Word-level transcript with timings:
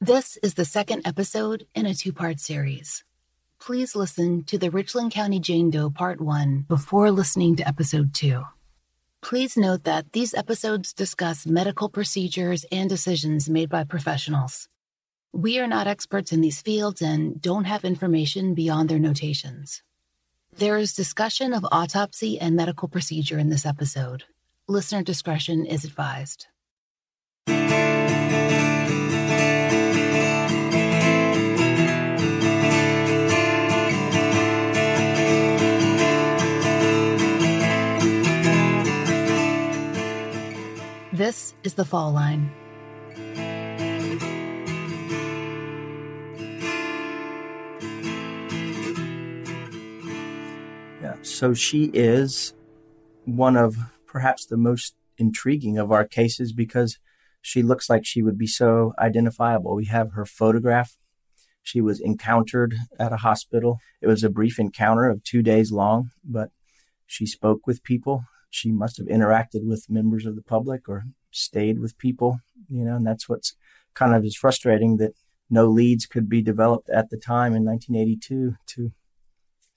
This 0.00 0.38
is 0.44 0.54
the 0.54 0.64
second 0.64 1.02
episode 1.04 1.66
in 1.74 1.84
a 1.84 1.92
two 1.92 2.12
part 2.12 2.38
series. 2.38 3.02
Please 3.58 3.96
listen 3.96 4.44
to 4.44 4.56
the 4.56 4.70
Richland 4.70 5.10
County 5.10 5.40
Jane 5.40 5.70
Doe 5.70 5.90
Part 5.90 6.20
1 6.20 6.66
before 6.68 7.10
listening 7.10 7.56
to 7.56 7.66
Episode 7.66 8.14
2. 8.14 8.44
Please 9.22 9.56
note 9.56 9.82
that 9.82 10.12
these 10.12 10.34
episodes 10.34 10.92
discuss 10.92 11.46
medical 11.46 11.88
procedures 11.88 12.64
and 12.70 12.88
decisions 12.88 13.50
made 13.50 13.68
by 13.68 13.82
professionals. 13.82 14.68
We 15.32 15.58
are 15.58 15.66
not 15.66 15.88
experts 15.88 16.30
in 16.30 16.42
these 16.42 16.62
fields 16.62 17.02
and 17.02 17.42
don't 17.42 17.64
have 17.64 17.84
information 17.84 18.54
beyond 18.54 18.88
their 18.88 19.00
notations. 19.00 19.82
There 20.56 20.78
is 20.78 20.92
discussion 20.92 21.52
of 21.52 21.66
autopsy 21.72 22.38
and 22.38 22.54
medical 22.54 22.86
procedure 22.86 23.40
in 23.40 23.48
this 23.48 23.66
episode. 23.66 24.26
Listener 24.68 25.02
discretion 25.02 25.66
is 25.66 25.84
advised. 25.84 26.46
This 41.18 41.52
is 41.64 41.74
the 41.74 41.84
fall 41.84 42.12
line. 42.12 42.48
Yeah, 51.02 51.16
so 51.22 51.54
she 51.54 51.90
is 51.92 52.54
one 53.24 53.56
of 53.56 53.76
perhaps 54.06 54.46
the 54.46 54.56
most 54.56 54.94
intriguing 55.16 55.76
of 55.76 55.90
our 55.90 56.04
cases 56.04 56.52
because 56.52 57.00
she 57.42 57.64
looks 57.64 57.90
like 57.90 58.06
she 58.06 58.22
would 58.22 58.38
be 58.38 58.46
so 58.46 58.92
identifiable. 59.00 59.74
We 59.74 59.86
have 59.86 60.12
her 60.12 60.24
photograph. 60.24 60.96
She 61.64 61.80
was 61.80 61.98
encountered 61.98 62.76
at 62.96 63.12
a 63.12 63.16
hospital. 63.16 63.80
It 64.00 64.06
was 64.06 64.22
a 64.22 64.30
brief 64.30 64.60
encounter 64.60 65.08
of 65.08 65.24
two 65.24 65.42
days 65.42 65.72
long, 65.72 66.12
but 66.22 66.50
she 67.08 67.26
spoke 67.26 67.66
with 67.66 67.82
people. 67.82 68.22
She 68.50 68.72
must 68.72 68.96
have 68.98 69.06
interacted 69.06 69.66
with 69.66 69.90
members 69.90 70.26
of 70.26 70.36
the 70.36 70.42
public 70.42 70.88
or 70.88 71.04
stayed 71.30 71.78
with 71.78 71.98
people, 71.98 72.40
you 72.68 72.84
know, 72.84 72.96
and 72.96 73.06
that's 73.06 73.28
what's 73.28 73.54
kind 73.94 74.14
of 74.14 74.24
is 74.24 74.36
frustrating 74.36 74.96
that 74.98 75.12
no 75.50 75.66
leads 75.66 76.06
could 76.06 76.28
be 76.28 76.42
developed 76.42 76.88
at 76.90 77.10
the 77.10 77.16
time 77.16 77.54
in 77.54 77.64
1982 77.64 78.56
to 78.66 78.92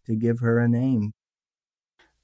to 0.06 0.16
give 0.16 0.40
her 0.40 0.60
a 0.60 0.68
name. 0.68 1.14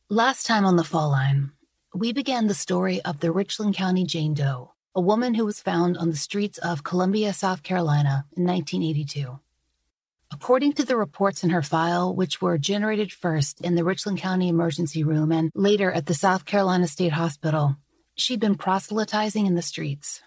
Last 0.09 0.45
time 0.45 0.65
on 0.65 0.77
the 0.77 0.83
fall 0.83 1.09
line, 1.09 1.51
we 1.93 2.11
began 2.11 2.47
the 2.47 2.53
story 2.53 3.01
of 3.01 3.19
the 3.19 3.31
Richland 3.31 3.75
County 3.75 4.05
Jane 4.05 4.33
Doe, 4.33 4.73
a 4.95 5.01
woman 5.01 5.33
who 5.33 5.45
was 5.45 5.59
found 5.59 5.97
on 5.97 6.09
the 6.09 6.17
streets 6.17 6.57
of 6.59 6.83
Columbia, 6.83 7.33
South 7.33 7.61
Carolina 7.61 8.25
in 8.35 8.45
1982. 8.45 9.39
According 10.31 10.73
to 10.73 10.83
the 10.83 10.97
reports 10.97 11.43
in 11.43 11.51
her 11.51 11.61
file, 11.61 12.13
which 12.13 12.41
were 12.41 12.57
generated 12.57 13.13
first 13.13 13.61
in 13.61 13.75
the 13.75 13.83
Richland 13.83 14.19
County 14.19 14.49
Emergency 14.49 15.03
Room 15.03 15.31
and 15.31 15.51
later 15.55 15.91
at 15.91 16.05
the 16.05 16.13
South 16.13 16.45
Carolina 16.45 16.87
State 16.87 17.13
Hospital, 17.13 17.77
she'd 18.15 18.39
been 18.39 18.55
proselytizing 18.55 19.45
in 19.45 19.55
the 19.55 19.61
streets. 19.61 20.21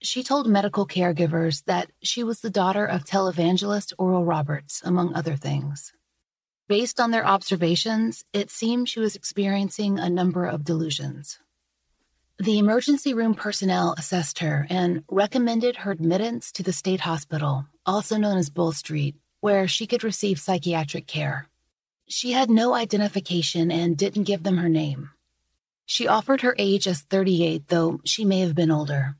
She 0.00 0.22
told 0.22 0.46
medical 0.46 0.86
caregivers 0.86 1.64
that 1.64 1.90
she 2.02 2.22
was 2.22 2.40
the 2.40 2.50
daughter 2.50 2.86
of 2.86 3.04
televangelist 3.04 3.92
Oral 3.98 4.24
Roberts, 4.24 4.80
among 4.84 5.14
other 5.14 5.36
things. 5.36 5.92
Based 6.68 7.00
on 7.00 7.10
their 7.10 7.26
observations, 7.26 8.24
it 8.32 8.50
seemed 8.50 8.88
she 8.88 9.00
was 9.00 9.16
experiencing 9.16 9.98
a 9.98 10.08
number 10.08 10.46
of 10.46 10.64
delusions. 10.64 11.38
The 12.38 12.58
emergency 12.58 13.14
room 13.14 13.34
personnel 13.34 13.96
assessed 13.98 14.38
her 14.38 14.66
and 14.70 15.02
recommended 15.10 15.78
her 15.78 15.90
admittance 15.90 16.52
to 16.52 16.62
the 16.62 16.72
state 16.72 17.00
hospital, 17.00 17.66
also 17.88 18.18
known 18.18 18.36
as 18.36 18.50
Bull 18.50 18.72
Street, 18.72 19.16
where 19.40 19.66
she 19.66 19.86
could 19.86 20.04
receive 20.04 20.38
psychiatric 20.38 21.06
care. 21.06 21.48
She 22.06 22.32
had 22.32 22.50
no 22.50 22.74
identification 22.74 23.70
and 23.70 23.96
didn't 23.96 24.24
give 24.24 24.42
them 24.42 24.58
her 24.58 24.68
name. 24.68 25.10
She 25.86 26.06
offered 26.06 26.42
her 26.42 26.54
age 26.58 26.86
as 26.86 27.00
38, 27.00 27.68
though 27.68 28.00
she 28.04 28.26
may 28.26 28.40
have 28.40 28.54
been 28.54 28.70
older. 28.70 29.16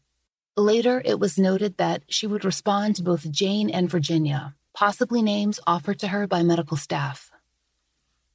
Later, 0.54 1.00
it 1.02 1.18
was 1.18 1.38
noted 1.38 1.78
that 1.78 2.02
she 2.08 2.26
would 2.26 2.44
respond 2.44 2.96
to 2.96 3.02
both 3.02 3.30
Jane 3.30 3.70
and 3.70 3.90
Virginia, 3.90 4.54
possibly 4.74 5.22
names 5.22 5.60
offered 5.66 5.98
to 6.00 6.08
her 6.08 6.26
by 6.26 6.42
medical 6.42 6.76
staff. 6.76 7.30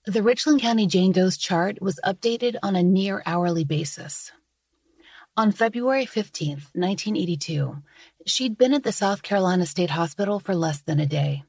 The 0.06 0.24
Richland 0.24 0.62
County 0.62 0.88
Jane 0.88 1.12
Doe's 1.12 1.38
chart 1.38 1.80
was 1.80 2.00
updated 2.04 2.56
on 2.64 2.76
a 2.76 2.82
near 2.82 3.22
hourly 3.26 3.66
basis. 3.66 4.32
On 5.36 5.52
February 5.52 6.06
15, 6.06 6.50
1982, 6.74 7.78
she'd 8.26 8.58
been 8.58 8.74
at 8.74 8.84
the 8.84 8.92
South 8.92 9.24
Carolina 9.24 9.66
State 9.66 9.90
Hospital 9.92 10.40
for 10.40 10.56
less 10.56 10.82
than 10.82 11.00
a 11.00 11.06
day. 11.06 11.44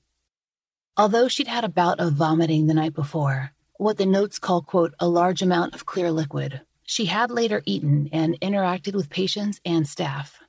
Although 0.97 1.29
she'd 1.29 1.49
had 1.49 1.65
a 1.65 1.69
bout 1.69 2.01
of 2.01 2.13
vomiting 2.13 2.67
the 2.67 2.75
night 2.75 2.95
before, 2.95 3.53
what 3.79 3.99
the 3.99 4.07
notes 4.07 4.39
call, 4.39 4.63
quote, 4.63 4.95
a 5.01 5.09
large 5.09 5.43
amount 5.43 5.75
of 5.75 5.87
clear 5.87 6.13
liquid, 6.13 6.61
she 6.85 7.07
had 7.07 7.31
later 7.31 7.63
eaten 7.67 8.09
and 8.13 8.39
interacted 8.41 8.95
with 8.95 9.11
patients 9.11 9.61
and 9.65 9.89
staff. 9.89 10.41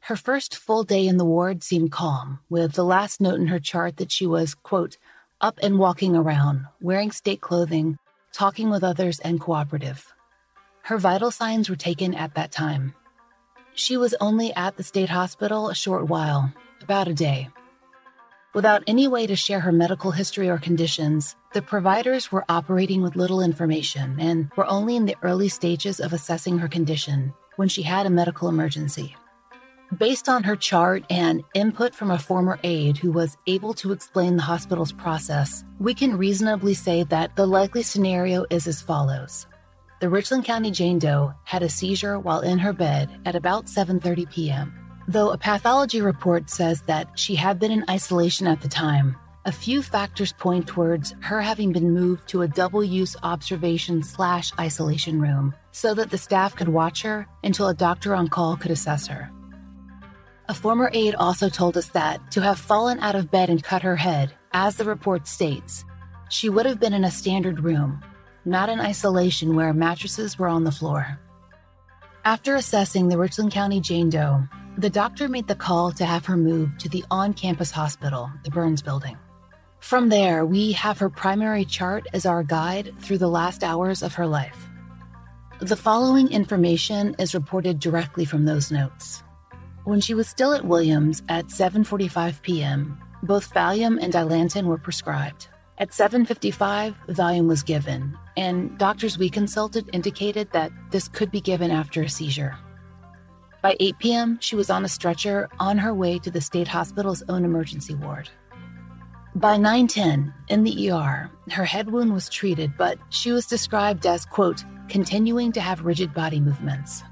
Her 0.00 0.16
first 0.16 0.56
full 0.56 0.82
day 0.82 1.06
in 1.06 1.16
the 1.16 1.24
ward 1.24 1.62
seemed 1.62 1.92
calm, 1.92 2.40
with 2.50 2.72
the 2.72 2.84
last 2.84 3.20
note 3.20 3.38
in 3.38 3.46
her 3.46 3.60
chart 3.60 3.98
that 3.98 4.10
she 4.10 4.26
was, 4.26 4.54
quote, 4.54 4.96
up 5.40 5.58
and 5.62 5.78
walking 5.78 6.16
around, 6.16 6.66
wearing 6.80 7.12
state 7.12 7.40
clothing, 7.40 7.98
talking 8.32 8.70
with 8.70 8.82
others, 8.82 9.20
and 9.20 9.40
cooperative. 9.40 10.12
Her 10.82 10.98
vital 10.98 11.30
signs 11.30 11.70
were 11.70 11.76
taken 11.76 12.14
at 12.14 12.34
that 12.34 12.50
time. 12.50 12.94
She 13.74 13.96
was 13.96 14.14
only 14.20 14.52
at 14.54 14.76
the 14.76 14.82
state 14.82 15.08
hospital 15.08 15.68
a 15.68 15.74
short 15.74 16.08
while, 16.08 16.52
about 16.82 17.08
a 17.08 17.14
day. 17.14 17.48
Without 18.54 18.82
any 18.86 19.08
way 19.08 19.26
to 19.26 19.34
share 19.34 19.60
her 19.60 19.72
medical 19.72 20.10
history 20.10 20.50
or 20.50 20.58
conditions, 20.58 21.36
the 21.54 21.62
providers 21.62 22.30
were 22.30 22.44
operating 22.50 23.00
with 23.00 23.16
little 23.16 23.40
information 23.40 24.20
and 24.20 24.50
were 24.56 24.66
only 24.66 24.94
in 24.94 25.06
the 25.06 25.16
early 25.22 25.48
stages 25.48 26.00
of 26.00 26.12
assessing 26.12 26.58
her 26.58 26.68
condition 26.68 27.32
when 27.56 27.68
she 27.68 27.82
had 27.82 28.04
a 28.04 28.10
medical 28.10 28.48
emergency. 28.48 29.16
Based 29.96 30.28
on 30.28 30.42
her 30.44 30.56
chart 30.56 31.04
and 31.08 31.42
input 31.54 31.94
from 31.94 32.10
a 32.10 32.18
former 32.18 32.58
aide 32.62 32.98
who 32.98 33.10
was 33.10 33.36
able 33.46 33.72
to 33.74 33.92
explain 33.92 34.36
the 34.36 34.42
hospital's 34.42 34.92
process, 34.92 35.64
we 35.78 35.94
can 35.94 36.16
reasonably 36.16 36.74
say 36.74 37.04
that 37.04 37.36
the 37.36 37.46
likely 37.46 37.82
scenario 37.82 38.44
is 38.50 38.66
as 38.66 38.82
follows. 38.82 39.46
The 40.02 40.10
Richland 40.10 40.44
County 40.44 40.72
Jane 40.72 40.98
Doe 40.98 41.32
had 41.44 41.62
a 41.62 41.68
seizure 41.68 42.18
while 42.18 42.40
in 42.40 42.58
her 42.58 42.72
bed 42.72 43.08
at 43.24 43.36
about 43.36 43.66
7:30 43.66 44.28
p.m. 44.32 44.74
Though 45.06 45.30
a 45.30 45.38
pathology 45.38 46.00
report 46.00 46.50
says 46.50 46.82
that 46.88 47.16
she 47.16 47.36
had 47.36 47.60
been 47.60 47.70
in 47.70 47.84
isolation 47.88 48.48
at 48.48 48.60
the 48.60 48.68
time, 48.68 49.14
a 49.44 49.52
few 49.52 49.80
factors 49.80 50.32
point 50.32 50.66
towards 50.66 51.14
her 51.20 51.40
having 51.40 51.70
been 51.70 51.94
moved 51.94 52.26
to 52.30 52.42
a 52.42 52.48
double-use 52.48 53.14
observation 53.22 54.02
slash 54.02 54.50
isolation 54.58 55.20
room 55.20 55.54
so 55.70 55.94
that 55.94 56.10
the 56.10 56.18
staff 56.18 56.56
could 56.56 56.68
watch 56.68 57.02
her 57.02 57.28
until 57.44 57.68
a 57.68 57.74
doctor 57.86 58.12
on 58.12 58.26
call 58.26 58.56
could 58.56 58.72
assess 58.72 59.06
her. 59.06 59.30
A 60.48 60.54
former 60.54 60.90
aide 60.92 61.14
also 61.14 61.48
told 61.48 61.76
us 61.76 61.86
that 61.90 62.18
to 62.32 62.40
have 62.40 62.58
fallen 62.58 62.98
out 62.98 63.14
of 63.14 63.30
bed 63.30 63.50
and 63.50 63.62
cut 63.62 63.82
her 63.82 63.94
head, 63.94 64.34
as 64.52 64.74
the 64.74 64.84
report 64.84 65.28
states, 65.28 65.84
she 66.28 66.48
would 66.48 66.66
have 66.66 66.80
been 66.80 66.92
in 66.92 67.04
a 67.04 67.10
standard 67.12 67.60
room, 67.60 68.02
not 68.44 68.68
in 68.68 68.80
isolation 68.80 69.54
where 69.54 69.72
mattresses 69.72 70.38
were 70.38 70.48
on 70.48 70.64
the 70.64 70.72
floor. 70.72 71.18
After 72.24 72.54
assessing 72.54 73.08
the 73.08 73.18
Richland 73.18 73.52
County 73.52 73.80
Jane 73.80 74.10
Doe, 74.10 74.44
the 74.78 74.90
doctor 74.90 75.28
made 75.28 75.48
the 75.48 75.54
call 75.54 75.92
to 75.92 76.04
have 76.04 76.24
her 76.26 76.36
moved 76.36 76.80
to 76.80 76.88
the 76.88 77.04
on 77.10 77.34
campus 77.34 77.70
hospital, 77.70 78.30
the 78.44 78.50
Burns 78.50 78.80
building. 78.80 79.18
From 79.80 80.08
there, 80.08 80.46
we 80.46 80.72
have 80.72 80.98
her 80.98 81.10
primary 81.10 81.64
chart 81.64 82.06
as 82.12 82.24
our 82.24 82.42
guide 82.42 82.94
through 83.00 83.18
the 83.18 83.28
last 83.28 83.64
hours 83.64 84.02
of 84.02 84.14
her 84.14 84.26
life. 84.26 84.68
The 85.60 85.76
following 85.76 86.30
information 86.30 87.16
is 87.18 87.34
reported 87.34 87.80
directly 87.80 88.24
from 88.24 88.44
those 88.44 88.70
notes. 88.70 89.22
When 89.84 90.00
she 90.00 90.14
was 90.14 90.28
still 90.28 90.54
at 90.54 90.64
Williams 90.64 91.22
at 91.28 91.46
7:45 91.46 92.40
p.m., 92.42 92.98
both 93.22 93.52
Valium 93.52 93.98
and 94.00 94.12
Dilantin 94.12 94.66
were 94.66 94.78
prescribed. 94.78 95.48
At 95.82 95.90
7:55, 95.90 96.94
Valium 97.08 97.48
was 97.48 97.64
given, 97.64 98.16
and 98.36 98.78
doctors 98.78 99.18
we 99.18 99.28
consulted 99.28 99.90
indicated 99.92 100.48
that 100.52 100.70
this 100.92 101.08
could 101.08 101.32
be 101.32 101.40
given 101.40 101.72
after 101.72 102.02
a 102.04 102.08
seizure. 102.08 102.56
By 103.62 103.74
8 103.80 103.98
p.m., 103.98 104.38
she 104.40 104.54
was 104.54 104.70
on 104.70 104.84
a 104.84 104.88
stretcher 104.88 105.48
on 105.58 105.78
her 105.78 105.92
way 105.92 106.20
to 106.20 106.30
the 106.30 106.40
state 106.40 106.68
hospital's 106.68 107.24
own 107.28 107.44
emergency 107.44 107.96
ward. 107.96 108.30
By 109.34 109.56
9:10, 109.56 110.32
in 110.46 110.62
the 110.62 110.92
ER, 110.92 111.28
her 111.50 111.64
head 111.64 111.90
wound 111.90 112.12
was 112.12 112.28
treated, 112.28 112.76
but 112.78 112.96
she 113.08 113.32
was 113.32 113.48
described 113.48 114.06
as 114.06 114.24
quote, 114.24 114.62
continuing 114.88 115.50
to 115.50 115.60
have 115.60 115.84
rigid 115.84 116.14
body 116.14 116.38
movements. 116.38 117.02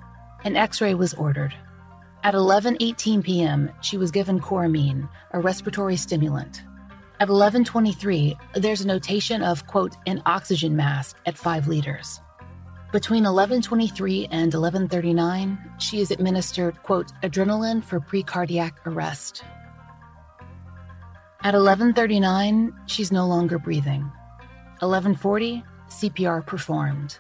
An 0.45 0.55
X-ray 0.55 0.95
was 0.95 1.13
ordered. 1.15 1.53
At 2.23 2.35
11:18 2.35 3.25
p.m., 3.25 3.73
she 3.81 3.97
was 3.97 4.13
given 4.13 4.39
Coramine, 4.39 5.09
a 5.33 5.41
respiratory 5.41 5.97
stimulant. 5.97 6.63
At 7.21 7.29
11:23, 7.29 8.35
there's 8.55 8.81
a 8.81 8.87
notation 8.87 9.43
of 9.43 9.67
quote 9.67 9.95
an 10.07 10.23
oxygen 10.25 10.75
mask 10.75 11.19
at 11.27 11.37
5 11.37 11.69
liters. 11.69 12.19
Between 12.93 13.25
11:23 13.25 14.27
and 14.31 14.55
11:39, 14.55 15.59
she 15.79 16.01
is 16.01 16.11
administered 16.11 16.83
quote 16.83 17.13
adrenaline 17.23 17.85
for 17.85 18.01
precardiac 18.01 18.73
arrest. 18.87 19.45
At 21.43 21.53
11:39, 21.53 22.73
she's 22.87 23.13
no 23.13 23.27
longer 23.27 23.59
breathing. 23.59 24.11
11:40, 24.81 25.63
CPR 25.89 26.41
performed. 26.41 27.19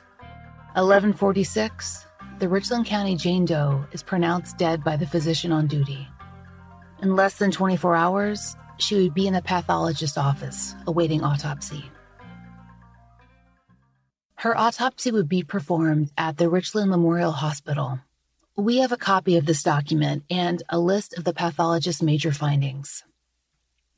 11:46, 0.76 2.06
the 2.38 2.48
Richland 2.48 2.86
County 2.86 3.16
Jane 3.16 3.44
Doe 3.44 3.84
is 3.92 4.02
pronounced 4.02 4.56
dead 4.56 4.82
by 4.82 4.96
the 4.96 5.06
physician 5.06 5.52
on 5.52 5.66
duty. 5.66 6.08
In 7.02 7.16
less 7.16 7.34
than 7.36 7.50
24 7.50 7.96
hours, 7.96 8.56
she 8.82 8.96
would 8.96 9.14
be 9.14 9.26
in 9.26 9.34
a 9.34 9.42
pathologist's 9.42 10.18
office 10.18 10.74
awaiting 10.86 11.22
autopsy. 11.22 11.84
Her 14.36 14.56
autopsy 14.56 15.12
would 15.12 15.28
be 15.28 15.42
performed 15.42 16.10
at 16.16 16.38
the 16.38 16.48
Richland 16.48 16.90
Memorial 16.90 17.32
Hospital. 17.32 18.00
We 18.56 18.78
have 18.78 18.92
a 18.92 18.96
copy 18.96 19.36
of 19.36 19.46
this 19.46 19.62
document 19.62 20.24
and 20.30 20.62
a 20.68 20.78
list 20.78 21.16
of 21.18 21.24
the 21.24 21.34
pathologist's 21.34 22.02
major 22.02 22.32
findings. 22.32 23.04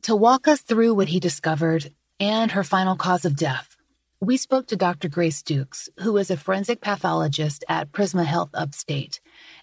To 0.02 0.16
walk 0.16 0.48
us 0.48 0.60
through 0.60 0.94
what 0.94 1.08
he 1.08 1.20
discovered 1.20 1.92
and 2.18 2.50
her 2.50 2.64
final 2.64 2.96
cause 2.96 3.24
of 3.24 3.36
death, 3.36 3.76
we 4.20 4.36
spoke 4.36 4.66
to 4.68 4.76
Dr. 4.76 5.08
Grace 5.08 5.42
Dukes, 5.42 5.88
who 6.00 6.16
is 6.16 6.30
a 6.30 6.36
forensic 6.36 6.80
pathologist 6.80 7.64
at 7.68 7.90
Prisma 7.90 8.24
Health 8.24 8.50
Upstate 8.54 9.20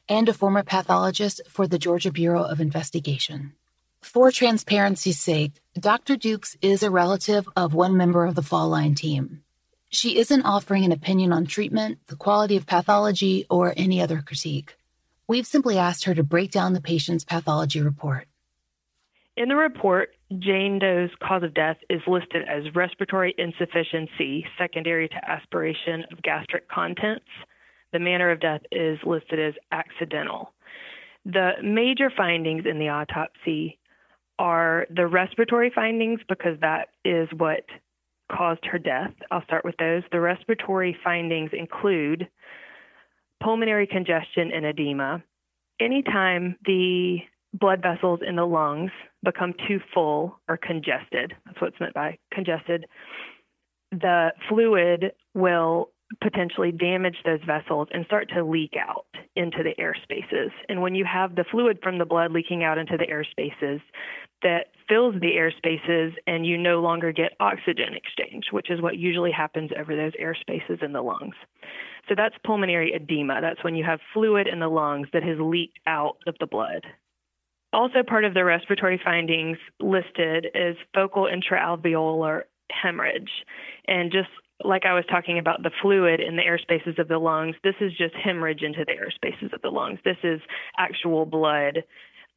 and 0.08 0.28
a 0.28 0.34
former 0.34 0.64
pathologist 0.64 1.42
for 1.48 1.68
the 1.68 1.80
Georgia 1.80 2.12
Bureau 2.12 2.44
of 2.44 2.60
Investigation. 2.60 3.54
For 4.02 4.32
transparency's 4.32 5.20
sake, 5.20 5.62
Dr. 5.78 6.16
Dukes 6.16 6.58
is 6.62 6.84
a 6.84 6.90
relative 6.90 7.48
of 7.56 7.74
one 7.74 7.96
member 7.96 8.26
of 8.26 8.36
the 8.36 8.42
Fall 8.42 8.70
Line 8.70 8.96
team. 8.96 9.44
She 9.90 10.18
isn't 10.18 10.44
offering 10.44 10.84
an 10.84 10.92
opinion 10.92 11.34
on 11.34 11.46
treatment, 11.46 12.00
the 12.08 12.16
quality 12.16 12.56
of 12.56 12.66
pathology, 12.66 13.46
or 13.50 13.74
any 13.76 14.02
other 14.02 14.22
critique. 14.22 14.76
We've 15.28 15.46
simply 15.46 15.78
asked 15.78 16.06
her 16.06 16.16
to 16.16 16.24
break 16.24 16.52
down 16.52 16.74
the 16.74 16.82
patient's 16.82 17.24
pathology 17.24 17.82
report. 17.82 18.28
In 19.36 19.48
the 19.48 19.56
report, 19.56 20.16
Jane 20.38 20.80
Doe's 20.80 21.12
cause 21.22 21.44
of 21.44 21.54
death 21.54 21.78
is 21.90 22.02
listed 22.08 22.48
as 22.48 22.76
respiratory 22.76 23.34
insufficiency 23.38 24.46
secondary 24.58 25.08
to 25.08 25.30
aspiration 25.30 26.04
of 26.12 26.22
gastric 26.22 26.68
contents. 26.70 27.26
The 27.94 28.00
manner 28.00 28.32
of 28.32 28.40
death 28.40 28.62
is 28.72 28.98
listed 29.06 29.40
as 29.40 29.54
accidental. 29.72 30.54
The 31.26 31.52
major 31.64 32.12
findings 32.16 32.66
in 32.66 32.80
the 32.80 32.90
autopsy 32.90 33.78
are 34.40 34.88
the 34.90 35.06
respiratory 35.06 35.72
findings 35.74 36.22
because 36.28 36.58
that 36.62 36.88
is 37.06 37.28
what 37.38 37.66
caused 38.32 38.66
her 38.66 38.80
death. 38.80 39.12
I'll 39.30 39.44
start 39.44 39.66
with 39.66 39.76
those. 39.78 40.04
The 40.12 40.22
respiratory 40.22 40.98
findings 41.04 41.52
include 41.54 42.28
pulmonary 43.44 43.86
congestion 43.86 44.52
and 44.54 44.66
edema. 44.66 45.22
Anytime 45.80 46.56
the 46.66 47.20
blood 47.54 47.82
vessels 47.82 48.22
in 48.26 48.36
the 48.36 48.46
lungs 48.46 48.92
become 49.24 49.54
too 49.68 49.80
full 49.94 50.40
or 50.48 50.58
congested, 50.58 51.34
that's 51.46 51.60
what's 51.60 51.80
meant 51.80 51.94
by 51.94 52.18
congested, 52.32 52.86
the 53.92 54.30
fluid 54.48 55.12
will 55.34 55.90
potentially 56.22 56.72
damage 56.72 57.18
those 57.24 57.40
vessels 57.46 57.88
and 57.92 58.06
start 58.06 58.30
to 58.36 58.44
leak 58.44 58.74
out 58.80 59.06
into 59.36 59.64
the 59.64 59.80
air 59.80 59.96
spaces. 60.04 60.52
And 60.68 60.82
when 60.82 60.96
you 60.96 61.06
have 61.06 61.36
the 61.36 61.46
fluid 61.50 61.80
from 61.84 61.98
the 61.98 62.06
blood 62.06 62.32
leaking 62.32 62.64
out 62.64 62.78
into 62.78 62.98
the 62.98 63.08
air 63.08 63.24
spaces, 63.24 63.80
that 64.42 64.68
fills 64.88 65.16
the 65.22 65.36
air 65.36 65.52
spaces 65.56 66.14
and 66.26 66.46
you 66.46 66.58
no 66.58 66.82
longer 66.82 67.12
get 67.12 67.34
oxygen 67.40 67.94
exchange, 67.94 68.46
which 68.52 68.72
is 68.72 68.82
what 68.82 68.98
usually 68.98 69.32
happens 69.32 69.72
over 69.78 69.96
those 69.96 70.14
air 70.18 70.36
spaces 70.40 70.80
in 70.82 70.94
the 70.94 71.02
lungs. 71.02 71.36
So 72.08 72.16
that's 72.16 72.36
pulmonary 72.44 72.94
edema. 72.94 73.40
That's 73.42 73.64
when 73.64 73.76
you 73.76 73.84
have 73.84 74.00
fluid 74.14 74.48
in 74.48 74.60
the 74.60 74.68
lungs 74.68 75.08
that 75.14 75.24
has 75.24 75.38
leaked 75.40 75.80
out 75.86 76.18
of 76.26 76.36
the 76.40 76.48
blood. 76.48 76.86
Also, 77.72 78.02
part 78.02 78.26
of 78.26 78.34
the 78.34 78.44
respiratory 78.44 79.00
findings 79.04 79.58
listed 79.80 80.48
is 80.56 80.76
focal 80.94 81.28
intraalveolar 81.28 82.44
hemorrhage. 82.72 83.30
And 83.88 84.12
just 84.12 84.30
like 84.64 84.86
I 84.86 84.94
was 84.94 85.06
talking 85.10 85.40
about 85.40 85.64
the 85.64 85.72
fluid 85.82 86.20
in 86.20 86.36
the 86.36 86.44
air 86.44 86.58
spaces 86.58 86.96
of 86.98 87.08
the 87.08 87.18
lungs, 87.18 87.56
this 87.64 87.76
is 87.80 87.92
just 87.98 88.14
hemorrhage 88.16 88.62
into 88.62 88.84
the 88.86 88.92
air 88.92 89.12
spaces 89.12 89.52
of 89.54 89.62
the 89.62 89.70
lungs. 89.70 90.00
This 90.04 90.18
is 90.24 90.42
actual 90.78 91.26
blood 91.26 91.84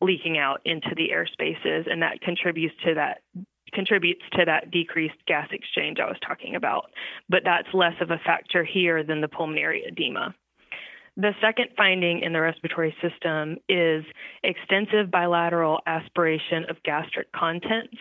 leaking 0.00 0.38
out 0.38 0.60
into 0.64 0.94
the 0.96 1.12
air 1.12 1.26
spaces, 1.26 1.86
and 1.90 2.02
that 2.02 2.20
contributes 2.20 2.74
to 2.84 2.94
that 2.94 3.22
contributes 3.72 4.22
to 4.32 4.44
that 4.44 4.70
decreased 4.70 5.14
gas 5.26 5.48
exchange 5.50 5.98
I 5.98 6.06
was 6.06 6.18
talking 6.26 6.54
about. 6.56 6.90
But 7.28 7.42
that's 7.44 7.68
less 7.72 7.94
of 8.00 8.10
a 8.10 8.18
factor 8.18 8.64
here 8.64 9.02
than 9.02 9.22
the 9.22 9.28
pulmonary 9.28 9.82
edema. 9.88 10.34
The 11.16 11.32
second 11.40 11.68
finding 11.76 12.20
in 12.20 12.32
the 12.32 12.40
respiratory 12.40 12.94
system 13.02 13.58
is 13.68 14.04
extensive 14.42 15.10
bilateral 15.10 15.80
aspiration 15.86 16.64
of 16.68 16.82
gastric 16.84 17.32
contents. 17.32 17.96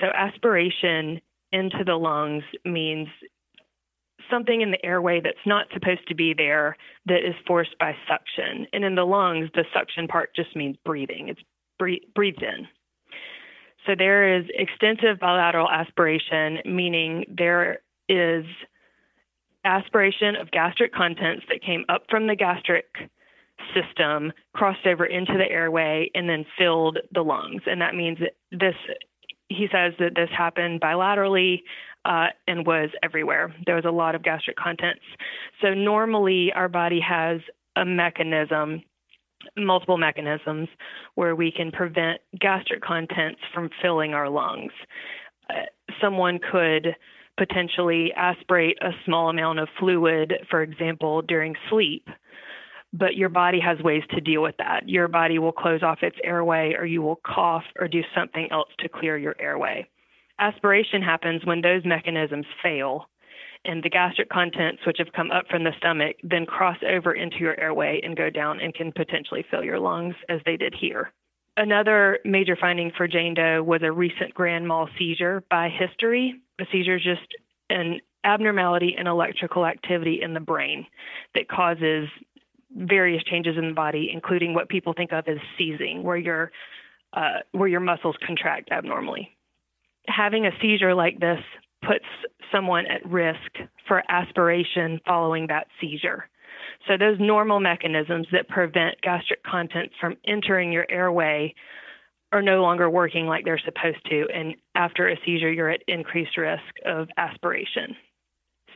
So, 0.00 0.06
aspiration 0.06 1.20
into 1.52 1.84
the 1.84 1.96
lungs 1.96 2.44
means 2.64 3.08
something 4.30 4.60
in 4.60 4.70
the 4.70 4.84
airway 4.84 5.20
that's 5.20 5.46
not 5.46 5.66
supposed 5.72 6.06
to 6.08 6.14
be 6.14 6.34
there 6.34 6.76
that 7.06 7.26
is 7.26 7.34
forced 7.46 7.76
by 7.78 7.94
suction. 8.08 8.66
And 8.72 8.84
in 8.84 8.94
the 8.94 9.04
lungs, 9.04 9.50
the 9.54 9.64
suction 9.74 10.06
part 10.06 10.34
just 10.36 10.54
means 10.54 10.76
breathing, 10.84 11.28
it's 11.28 11.40
breathed 11.78 12.42
in. 12.42 12.68
So 13.86 13.94
there 13.96 14.38
is 14.38 14.44
extensive 14.50 15.18
bilateral 15.18 15.68
aspiration, 15.70 16.58
meaning 16.66 17.24
there 17.34 17.80
is 18.08 18.44
aspiration 19.64 20.36
of 20.36 20.50
gastric 20.50 20.92
contents 20.92 21.44
that 21.48 21.62
came 21.62 21.84
up 21.88 22.04
from 22.10 22.26
the 22.26 22.36
gastric 22.36 22.86
system, 23.74 24.32
crossed 24.54 24.86
over 24.86 25.04
into 25.04 25.34
the 25.36 25.50
airway, 25.50 26.10
and 26.14 26.28
then 26.28 26.44
filled 26.58 26.98
the 27.12 27.22
lungs. 27.22 27.62
And 27.66 27.80
that 27.80 27.94
means 27.94 28.18
that 28.18 28.36
this, 28.50 28.74
he 29.50 29.66
says 29.70 29.92
that 29.98 30.14
this 30.14 30.30
happened 30.36 30.80
bilaterally 30.80 31.62
uh, 32.04 32.28
and 32.46 32.66
was 32.66 32.88
everywhere. 33.02 33.54
There 33.66 33.74
was 33.74 33.84
a 33.84 33.90
lot 33.90 34.14
of 34.14 34.22
gastric 34.22 34.56
contents. 34.56 35.02
So 35.60 35.74
normally 35.74 36.52
our 36.54 36.68
body 36.68 37.00
has 37.00 37.40
a 37.76 37.84
mechanism, 37.84 38.82
multiple 39.56 39.98
mechanisms, 39.98 40.68
where 41.16 41.34
we 41.34 41.52
can 41.52 41.72
prevent 41.72 42.20
gastric 42.40 42.80
contents 42.80 43.40
from 43.52 43.70
filling 43.82 44.14
our 44.14 44.30
lungs. 44.30 44.72
Uh, 45.50 45.64
someone 46.00 46.38
could 46.38 46.94
potentially 47.36 48.12
aspirate 48.16 48.78
a 48.82 48.90
small 49.04 49.28
amount 49.28 49.58
of 49.58 49.68
fluid, 49.78 50.34
for 50.48 50.62
example, 50.62 51.22
during 51.22 51.54
sleep. 51.68 52.06
But 52.92 53.14
your 53.14 53.28
body 53.28 53.60
has 53.60 53.78
ways 53.80 54.02
to 54.10 54.20
deal 54.20 54.42
with 54.42 54.56
that. 54.58 54.88
Your 54.88 55.06
body 55.08 55.38
will 55.38 55.52
close 55.52 55.82
off 55.82 56.02
its 56.02 56.16
airway, 56.24 56.74
or 56.76 56.84
you 56.84 57.02
will 57.02 57.20
cough 57.24 57.64
or 57.78 57.86
do 57.86 58.02
something 58.14 58.48
else 58.50 58.68
to 58.80 58.88
clear 58.88 59.16
your 59.16 59.36
airway 59.38 59.88
aspiration 60.40 61.02
happens 61.02 61.44
when 61.44 61.60
those 61.60 61.84
mechanisms 61.84 62.46
fail 62.62 63.06
and 63.66 63.82
the 63.82 63.90
gastric 63.90 64.30
contents 64.30 64.80
which 64.86 64.96
have 64.98 65.12
come 65.14 65.30
up 65.30 65.44
from 65.50 65.64
the 65.64 65.72
stomach 65.76 66.16
then 66.22 66.46
cross 66.46 66.78
over 66.88 67.12
into 67.12 67.36
your 67.38 67.60
airway 67.60 68.00
and 68.02 68.16
go 68.16 68.30
down 68.30 68.58
and 68.58 68.74
can 68.74 68.90
potentially 68.90 69.44
fill 69.50 69.62
your 69.62 69.78
lungs 69.78 70.14
as 70.30 70.40
they 70.46 70.56
did 70.56 70.74
here. 70.74 71.12
Another 71.58 72.20
major 72.24 72.56
finding 72.58 72.90
for 72.96 73.06
Jane 73.06 73.34
Doe 73.34 73.62
was 73.62 73.82
a 73.82 73.92
recent 73.92 74.32
grand 74.32 74.66
mal 74.66 74.88
seizure 74.98 75.44
by 75.50 75.68
history. 75.68 76.34
A 76.58 76.64
seizure 76.72 76.96
is 76.96 77.04
just 77.04 77.26
an 77.68 78.00
abnormality 78.24 78.94
in 78.96 79.06
electrical 79.06 79.66
activity 79.66 80.20
in 80.22 80.32
the 80.32 80.40
brain 80.40 80.86
that 81.34 81.48
causes 81.48 82.08
various 82.74 83.22
changes 83.24 83.56
in 83.56 83.68
the 83.68 83.74
body, 83.74 84.10
including 84.12 84.54
what 84.54 84.68
people 84.68 84.92
think 84.92 85.12
of 85.12 85.26
as 85.28 85.38
seizing, 85.58 86.02
where 86.02 86.16
your 86.16 86.52
uh, 87.12 87.40
where 87.52 87.68
your 87.68 87.80
muscles 87.80 88.16
contract 88.24 88.70
abnormally 88.70 89.36
having 90.08 90.46
a 90.46 90.50
seizure 90.60 90.94
like 90.94 91.18
this 91.20 91.40
puts 91.86 92.04
someone 92.52 92.86
at 92.86 93.08
risk 93.08 93.58
for 93.86 94.02
aspiration 94.08 95.00
following 95.06 95.46
that 95.46 95.66
seizure. 95.80 96.28
So, 96.86 96.96
those 96.96 97.18
normal 97.18 97.60
mechanisms 97.60 98.26
that 98.32 98.48
prevent 98.48 99.00
gastric 99.02 99.42
contents 99.42 99.94
from 100.00 100.16
entering 100.26 100.72
your 100.72 100.86
airway 100.90 101.54
are 102.32 102.42
no 102.42 102.62
longer 102.62 102.88
working 102.88 103.26
like 103.26 103.44
they're 103.44 103.60
supposed 103.64 104.04
to. 104.08 104.26
And 104.32 104.54
after 104.74 105.08
a 105.08 105.16
seizure, 105.24 105.52
you're 105.52 105.70
at 105.70 105.82
increased 105.88 106.36
risk 106.36 106.62
of 106.86 107.08
aspiration. 107.16 107.96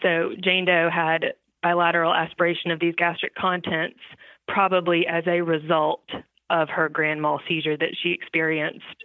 So, 0.02 0.30
Jane 0.42 0.64
Doe 0.64 0.90
had 0.92 1.34
bilateral 1.64 2.14
aspiration 2.14 2.70
of 2.70 2.78
these 2.78 2.94
gastric 2.96 3.34
contents 3.34 3.98
probably 4.46 5.06
as 5.06 5.24
a 5.26 5.40
result 5.40 6.04
of 6.50 6.68
her 6.68 6.90
grand 6.90 7.22
mal 7.22 7.40
seizure 7.48 7.76
that 7.76 7.96
she 8.02 8.10
experienced 8.10 9.04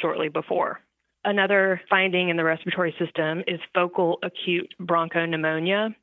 shortly 0.00 0.30
before. 0.30 0.80
Another 1.24 1.82
finding 1.90 2.30
in 2.30 2.36
the 2.38 2.44
respiratory 2.44 2.94
system 2.98 3.42
is 3.46 3.60
focal 3.74 4.18
acute 4.22 4.74
bronchopneumonia. 4.80 5.94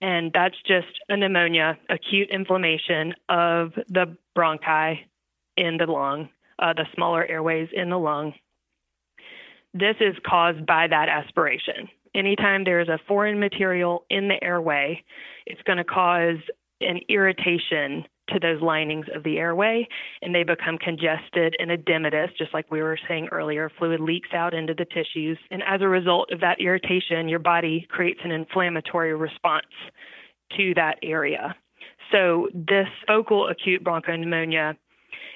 And 0.00 0.30
that's 0.32 0.56
just 0.66 0.86
a 1.08 1.16
pneumonia, 1.16 1.76
acute 1.90 2.30
inflammation 2.30 3.12
of 3.28 3.72
the 3.88 4.16
bronchi 4.38 5.00
in 5.56 5.76
the 5.76 5.86
lung, 5.86 6.30
uh, 6.58 6.72
the 6.72 6.86
smaller 6.94 7.26
airways 7.26 7.68
in 7.72 7.90
the 7.90 7.98
lung. 7.98 8.32
This 9.74 9.96
is 10.00 10.14
caused 10.24 10.64
by 10.64 10.86
that 10.86 11.08
aspiration. 11.08 11.88
Anytime 12.14 12.64
there's 12.64 12.88
a 12.88 12.98
foreign 13.06 13.38
material 13.38 14.04
in 14.10 14.28
the 14.28 14.42
airway, 14.42 15.02
it's 15.46 15.62
going 15.62 15.78
to 15.78 15.84
cause 15.84 16.38
an 16.80 17.00
irritation 17.08 18.04
to 18.32 18.38
those 18.38 18.62
linings 18.62 19.06
of 19.14 19.22
the 19.22 19.38
airway 19.38 19.86
and 20.22 20.34
they 20.34 20.42
become 20.42 20.78
congested 20.78 21.56
and 21.58 21.70
edematous, 21.70 22.28
just 22.38 22.54
like 22.54 22.70
we 22.70 22.82
were 22.82 22.98
saying 23.08 23.28
earlier. 23.32 23.70
Fluid 23.78 24.00
leaks 24.00 24.30
out 24.32 24.54
into 24.54 24.74
the 24.74 24.84
tissues. 24.86 25.38
And 25.50 25.62
as 25.66 25.82
a 25.82 25.88
result 25.88 26.30
of 26.32 26.40
that 26.40 26.60
irritation, 26.60 27.28
your 27.28 27.38
body 27.38 27.86
creates 27.90 28.20
an 28.24 28.30
inflammatory 28.30 29.14
response 29.14 29.66
to 30.56 30.74
that 30.74 30.96
area. 31.02 31.54
So 32.12 32.48
this 32.54 32.88
focal 33.06 33.48
acute 33.48 33.84
bronchopneumonia 33.84 34.76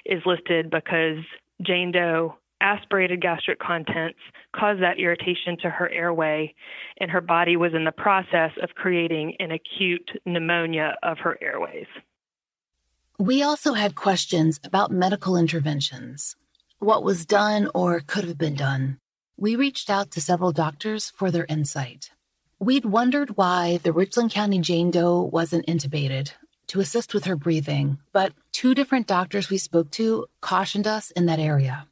is 0.06 0.22
listed 0.26 0.70
because 0.70 1.18
Jane 1.62 1.92
Doe 1.92 2.36
aspirated 2.64 3.20
gastric 3.20 3.58
contents 3.58 4.18
caused 4.56 4.82
that 4.82 4.98
irritation 4.98 5.56
to 5.60 5.68
her 5.68 5.88
airway, 5.90 6.54
and 6.98 7.10
her 7.10 7.20
body 7.20 7.56
was 7.56 7.74
in 7.74 7.84
the 7.84 7.92
process 7.92 8.52
of 8.62 8.70
creating 8.74 9.36
an 9.38 9.50
acute 9.50 10.10
pneumonia 10.24 10.96
of 11.02 11.18
her 11.18 11.36
airways. 11.42 11.86
We 13.18 13.42
also 13.42 13.74
had 13.74 13.94
questions 13.94 14.58
about 14.64 14.90
medical 14.90 15.36
interventions, 15.36 16.36
what 16.78 17.04
was 17.04 17.26
done 17.26 17.68
or 17.74 18.00
could 18.00 18.24
have 18.24 18.38
been 18.38 18.56
done. 18.56 18.98
We 19.36 19.56
reached 19.56 19.90
out 19.90 20.10
to 20.12 20.20
several 20.20 20.52
doctors 20.52 21.10
for 21.10 21.30
their 21.30 21.46
insight. 21.48 22.10
We'd 22.58 22.84
wondered 22.84 23.36
why 23.36 23.78
the 23.82 23.92
Richland 23.92 24.30
County 24.30 24.58
Jane 24.60 24.90
Doe 24.90 25.20
wasn't 25.20 25.66
intubated 25.66 26.32
to 26.68 26.80
assist 26.80 27.12
with 27.12 27.24
her 27.26 27.36
breathing, 27.36 27.98
but 28.12 28.32
two 28.52 28.74
different 28.74 29.06
doctors 29.06 29.50
we 29.50 29.58
spoke 29.58 29.90
to 29.92 30.26
cautioned 30.40 30.86
us 30.86 31.10
in 31.10 31.26
that 31.26 31.38
area. 31.38 31.86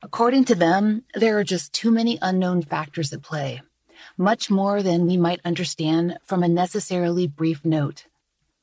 According 0.00 0.44
to 0.44 0.54
them, 0.54 1.02
there 1.14 1.38
are 1.38 1.44
just 1.44 1.72
too 1.72 1.90
many 1.90 2.18
unknown 2.22 2.62
factors 2.62 3.12
at 3.12 3.22
play, 3.22 3.62
much 4.16 4.48
more 4.48 4.80
than 4.80 5.06
we 5.06 5.16
might 5.16 5.40
understand 5.44 6.18
from 6.24 6.44
a 6.44 6.48
necessarily 6.48 7.26
brief 7.26 7.64
note. 7.64 8.06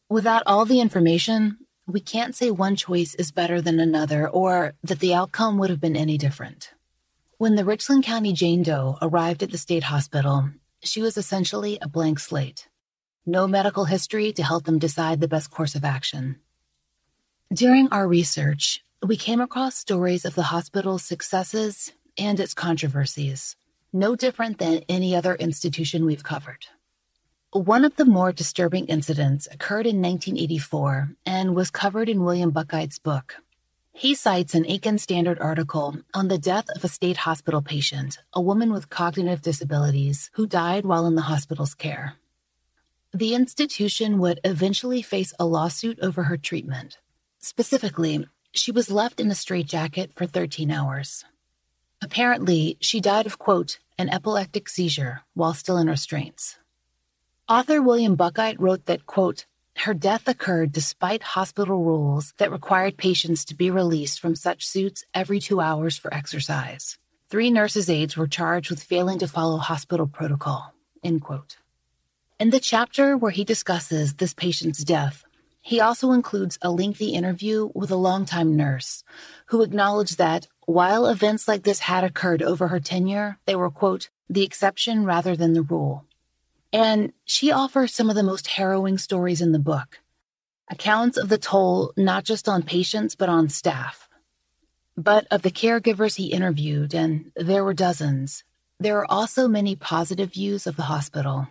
Without 0.08 0.44
all 0.46 0.64
the 0.64 0.80
information, 0.80 1.58
we 1.86 2.00
can't 2.00 2.36
say 2.36 2.52
one 2.52 2.78
choice 2.78 3.16
is 3.16 3.34
better 3.34 3.62
than 3.62 3.82
another 3.82 4.30
or 4.30 4.76
that 4.82 5.00
the 5.00 5.14
outcome 5.14 5.58
would 5.58 5.70
have 5.70 5.82
been 5.82 5.98
any 5.98 6.18
different. 6.18 6.72
When 7.38 7.56
the 7.56 7.66
Richland 7.66 8.06
County 8.06 8.32
Jane 8.32 8.64
Doe 8.64 8.98
arrived 9.02 9.44
at 9.44 9.52
the 9.52 9.58
state 9.58 9.84
hospital, 9.84 10.52
she 10.82 11.02
was 11.02 11.18
essentially 11.18 11.78
a 11.82 11.90
blank 11.90 12.20
slate. 12.20 12.70
No 13.26 13.46
medical 13.46 13.86
history 13.86 14.32
to 14.34 14.44
help 14.44 14.64
them 14.64 14.80
decide 14.80 15.20
the 15.20 15.28
best 15.28 15.52
course 15.52 15.76
of 15.76 15.84
action. 15.84 16.38
During 17.54 17.90
our 17.92 18.08
research, 18.08 18.85
we 19.06 19.18
came 19.18 19.40
across 19.40 19.78
stories 19.78 20.26
of 20.26 20.34
the 20.34 20.50
hospital's 20.50 21.04
successes 21.04 21.94
and 22.18 22.40
its 22.40 22.56
controversies, 22.56 23.56
no 23.94 24.16
different 24.16 24.58
than 24.58 24.84
any 24.90 25.16
other 25.16 25.36
institution 25.36 26.06
we've 26.06 26.24
covered. 26.24 26.66
One 27.52 27.86
of 27.86 27.98
the 27.98 28.06
more 28.06 28.32
disturbing 28.32 28.88
incidents 28.88 29.48
occurred 29.52 29.86
in 29.86 30.02
1984 30.02 31.12
and 31.24 31.54
was 31.54 31.70
covered 31.70 32.10
in 32.10 32.24
William 32.24 32.50
Buckeye's 32.50 32.98
book. 32.98 33.36
He 33.94 34.16
cites 34.16 34.56
an 34.56 34.66
Aiken 34.66 34.98
Standard 34.98 35.38
article 35.40 35.98
on 36.16 36.28
the 36.28 36.40
death 36.40 36.66
of 36.76 36.84
a 36.84 36.90
state 36.90 37.18
hospital 37.18 37.62
patient, 37.62 38.18
a 38.34 38.42
woman 38.42 38.74
with 38.74 38.90
cognitive 38.90 39.44
disabilities, 39.44 40.32
who 40.34 40.48
died 40.48 40.84
while 40.84 41.06
in 41.06 41.14
the 41.14 41.30
hospital's 41.30 41.76
care. 41.76 42.16
The 43.14 43.36
institution 43.36 44.18
would 44.18 44.40
eventually 44.44 45.04
face 45.04 45.32
a 45.40 45.46
lawsuit 45.46 46.00
over 46.02 46.24
her 46.24 46.38
treatment. 46.38 46.98
Specifically, 47.38 48.28
she 48.58 48.72
was 48.72 48.92
left 48.92 49.20
in 49.20 49.30
a 49.30 49.36
straitjacket 49.36 50.14
for 50.16 50.26
13 50.26 50.72
hours. 50.72 51.26
Apparently, 52.02 52.78
she 52.80 53.02
died 53.02 53.26
of, 53.26 53.40
quote, 53.40 53.80
an 53.98 54.10
epileptic 54.10 54.70
seizure 54.70 55.22
while 55.34 55.54
still 55.54 55.78
in 55.78 55.88
restraints. 55.88 56.58
Author 57.48 57.82
William 57.82 58.16
Buckeye 58.16 58.56
wrote 58.58 58.86
that, 58.86 59.06
quote, 59.06 59.46
her 59.80 59.94
death 59.94 60.28
occurred 60.28 60.72
despite 60.72 61.22
hospital 61.22 61.84
rules 61.84 62.34
that 62.38 62.52
required 62.52 62.98
patients 62.98 63.44
to 63.46 63.56
be 63.56 63.70
released 63.70 64.20
from 64.20 64.36
such 64.36 64.66
suits 64.66 65.04
every 65.14 65.40
two 65.40 65.60
hours 65.60 65.98
for 65.98 66.14
exercise. 66.14 66.98
Three 67.30 67.52
nurses' 67.52 67.90
aides 67.90 68.16
were 68.16 68.28
charged 68.28 68.70
with 68.70 68.82
failing 68.82 69.20
to 69.20 69.28
follow 69.28 69.58
hospital 69.58 70.08
protocol. 70.08 70.74
End 71.04 71.22
quote. 71.22 71.58
In 72.40 72.52
the 72.52 72.60
chapter 72.60 73.18
where 73.18 73.32
he 73.32 73.44
discusses 73.44 74.14
this 74.14 74.34
patient's 74.34 74.84
death, 74.84 75.25
he 75.66 75.82
also 75.82 76.12
includes 76.12 76.60
a 76.62 76.70
lengthy 76.70 77.16
interview 77.16 77.72
with 77.74 77.90
a 77.90 77.96
longtime 77.96 78.56
nurse 78.56 79.04
who 79.48 79.64
acknowledged 79.64 80.20
that 80.20 80.48
while 80.68 81.08
events 81.08 81.48
like 81.48 81.64
this 81.64 81.80
had 81.80 82.04
occurred 82.04 82.44
over 82.44 82.68
her 82.68 82.80
tenure, 82.80 83.40
they 83.48 83.56
were, 83.56 83.72
quote, 83.72 84.12
the 84.30 84.44
exception 84.44 85.06
rather 85.06 85.36
than 85.36 85.54
the 85.54 85.64
rule. 85.64 86.06
And 86.72 87.14
she 87.26 87.52
offers 87.52 87.96
some 87.96 88.12
of 88.12 88.16
the 88.16 88.22
most 88.22 88.46
harrowing 88.46 89.00
stories 89.00 89.42
in 89.42 89.54
the 89.54 89.60
book 89.60 90.02
accounts 90.70 91.18
of 91.18 91.30
the 91.30 91.40
toll 91.40 91.94
not 91.98 92.26
just 92.26 92.48
on 92.48 92.62
patients, 92.62 93.16
but 93.16 93.28
on 93.28 93.50
staff. 93.50 94.08
But 94.96 95.26
of 95.32 95.42
the 95.42 95.50
caregivers 95.50 96.18
he 96.18 96.32
interviewed, 96.32 96.94
and 96.94 97.32
there 97.36 97.64
were 97.64 97.74
dozens, 97.74 98.44
there 98.80 99.00
are 99.00 99.12
also 99.12 99.48
many 99.48 99.76
positive 99.76 100.32
views 100.34 100.68
of 100.68 100.76
the 100.76 100.84
hospital. 100.84 101.48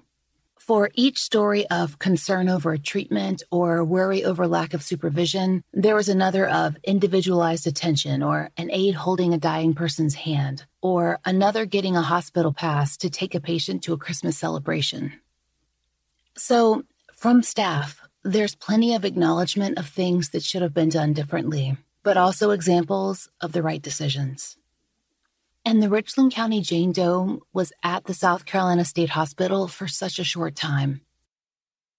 For 0.67 0.91
each 0.95 1.21
story 1.21 1.67
of 1.67 1.99
concern 1.99 2.49
over 2.49 2.73
a 2.73 2.79
treatment 2.79 3.43
or 3.51 3.85
worry 3.85 4.25
over 4.25 4.49
lack 4.49 4.73
of 4.73 4.83
supervision, 4.83 5.63
there 5.75 5.95
was 5.95 6.09
another 6.09 6.49
of 6.49 6.79
individualized 6.83 7.67
attention 7.67 8.23
or 8.23 8.49
an 8.57 8.71
aide 8.71 8.95
holding 8.95 9.35
a 9.35 9.39
dying 9.39 9.75
person's 9.75 10.15
hand 10.15 10.65
or 10.81 11.19
another 11.23 11.67
getting 11.67 11.97
a 11.97 12.01
hospital 12.01 12.51
pass 12.51 12.97
to 12.97 13.11
take 13.11 13.35
a 13.35 13.43
patient 13.43 13.83
to 13.83 13.93
a 13.93 13.99
Christmas 13.99 14.39
celebration. 14.39 15.13
So, 16.35 16.85
from 17.13 17.43
staff, 17.43 18.01
there's 18.23 18.55
plenty 18.55 18.95
of 18.95 19.05
acknowledgement 19.05 19.77
of 19.77 19.87
things 19.87 20.31
that 20.31 20.45
should 20.45 20.63
have 20.63 20.73
been 20.73 20.89
done 20.89 21.13
differently, 21.13 21.77
but 22.03 22.17
also 22.17 22.53
examples 22.53 23.29
of 23.39 23.53
the 23.53 23.63
right 23.63 23.83
decisions. 23.83 24.57
And 25.65 25.83
the 25.83 25.89
Richland 25.89 26.33
County 26.33 26.61
Jane 26.61 26.93
Doe 26.93 27.43
was 27.53 27.73
at 27.83 28.05
the 28.05 28.15
South 28.15 28.45
Carolina 28.45 28.85
State 28.85 29.11
Hospital 29.11 29.67
for 29.67 29.89
such 29.89 30.19
a 30.19 30.25
short 30.25 30.55
time. 30.55 31.01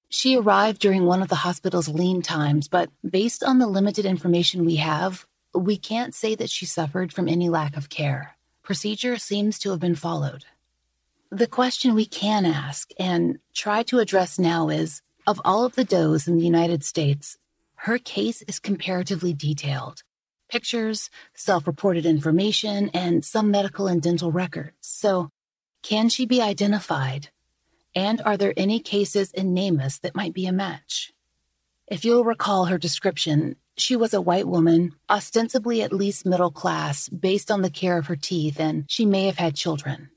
She 0.07 0.37
arrived 0.37 0.79
during 0.79 1.05
one 1.05 1.21
of 1.21 1.29
the 1.29 1.35
hospital's 1.35 1.89
lean 1.89 2.21
times, 2.21 2.67
but 2.67 2.89
based 3.07 3.43
on 3.43 3.57
the 3.57 3.67
limited 3.67 4.05
information 4.05 4.65
we 4.65 4.75
have, 4.75 5.25
we 5.53 5.77
can't 5.77 6.13
say 6.13 6.35
that 6.35 6.49
she 6.49 6.65
suffered 6.65 7.11
from 7.11 7.27
any 7.27 7.49
lack 7.49 7.75
of 7.75 7.89
care 7.89 8.35
procedure 8.65 9.15
seems 9.17 9.59
to 9.59 9.69
have 9.69 9.79
been 9.79 9.95
followed. 9.95 10.43
The 11.29 11.47
question 11.47 11.93
we 11.93 12.05
can 12.05 12.45
ask 12.45 12.89
and 12.97 13.37
try 13.53 13.83
to 13.83 13.99
address 13.99 14.39
now 14.39 14.69
is 14.69 15.01
of 15.27 15.39
all 15.45 15.65
of 15.65 15.75
the 15.75 15.83
does 15.83 16.27
in 16.27 16.35
the 16.35 16.43
United 16.43 16.83
States, 16.83 17.37
her 17.75 17.99
case 17.99 18.41
is 18.43 18.59
comparatively 18.59 19.33
detailed. 19.33 20.01
Pictures, 20.49 21.09
self 21.33 21.65
reported 21.65 22.05
information, 22.05 22.89
and 22.93 23.25
some 23.25 23.49
medical 23.49 23.87
and 23.87 24.01
dental 24.01 24.31
records. 24.31 24.75
So, 24.81 25.29
can 25.81 26.09
she 26.09 26.25
be 26.25 26.41
identified? 26.41 27.29
And 27.95 28.21
are 28.21 28.37
there 28.37 28.53
any 28.57 28.79
cases 28.79 29.31
in 29.31 29.53
NamUs 29.55 30.01
that 30.01 30.15
might 30.15 30.33
be 30.33 30.45
a 30.45 30.51
match? 30.51 31.13
If 31.87 32.03
you'll 32.03 32.25
recall 32.25 32.65
her 32.65 32.77
description, 32.77 33.55
she 33.77 33.95
was 33.95 34.13
a 34.13 34.21
white 34.21 34.47
woman, 34.47 34.93
ostensibly 35.09 35.81
at 35.81 35.93
least 35.93 36.25
middle 36.25 36.51
class, 36.51 37.09
based 37.09 37.51
on 37.51 37.61
the 37.61 37.69
care 37.69 37.97
of 37.97 38.07
her 38.07 38.15
teeth, 38.15 38.59
and 38.59 38.85
she 38.87 39.05
may 39.05 39.25
have 39.25 39.37
had 39.37 39.55
children. 39.55 40.09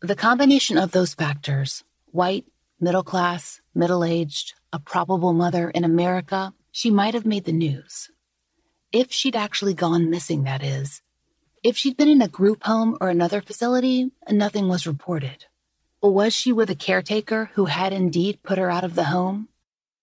The 0.00 0.16
combination 0.16 0.78
of 0.78 0.92
those 0.92 1.14
factors 1.14 1.84
white, 2.12 2.46
middle 2.80 3.02
class, 3.02 3.60
middle 3.74 4.04
aged, 4.04 4.54
a 4.72 4.78
probable 4.78 5.32
mother 5.32 5.70
in 5.70 5.84
America 5.84 6.52
she 6.70 6.90
might 6.90 7.14
have 7.14 7.26
made 7.26 7.44
the 7.44 7.52
news. 7.52 8.10
If 8.92 9.12
she'd 9.12 9.36
actually 9.36 9.74
gone 9.74 10.10
missing, 10.10 10.44
that 10.44 10.62
is. 10.62 11.02
If 11.62 11.76
she'd 11.76 11.96
been 11.96 12.08
in 12.08 12.22
a 12.22 12.28
group 12.28 12.62
home 12.62 12.96
or 13.00 13.08
another 13.08 13.40
facility, 13.42 14.12
nothing 14.30 14.68
was 14.68 14.86
reported. 14.86 15.46
Or 16.00 16.12
was 16.12 16.32
she 16.34 16.52
with 16.52 16.70
a 16.70 16.76
caretaker 16.76 17.50
who 17.54 17.64
had 17.64 17.92
indeed 17.92 18.42
put 18.42 18.58
her 18.58 18.70
out 18.70 18.84
of 18.84 18.94
the 18.94 19.04
home? 19.04 19.48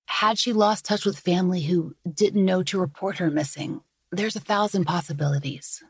Had 0.06 0.38
she 0.38 0.52
lost 0.52 0.86
touch 0.86 1.06
with 1.06 1.18
family 1.18 1.62
who 1.62 1.96
didn't 2.12 2.44
know 2.44 2.64
to 2.64 2.80
report 2.80 3.20
her 3.20 3.32
missing? 3.32 3.82
There's 4.12 4.36
a 4.36 4.42
thousand 4.42 4.86
possibilities. 4.86 5.84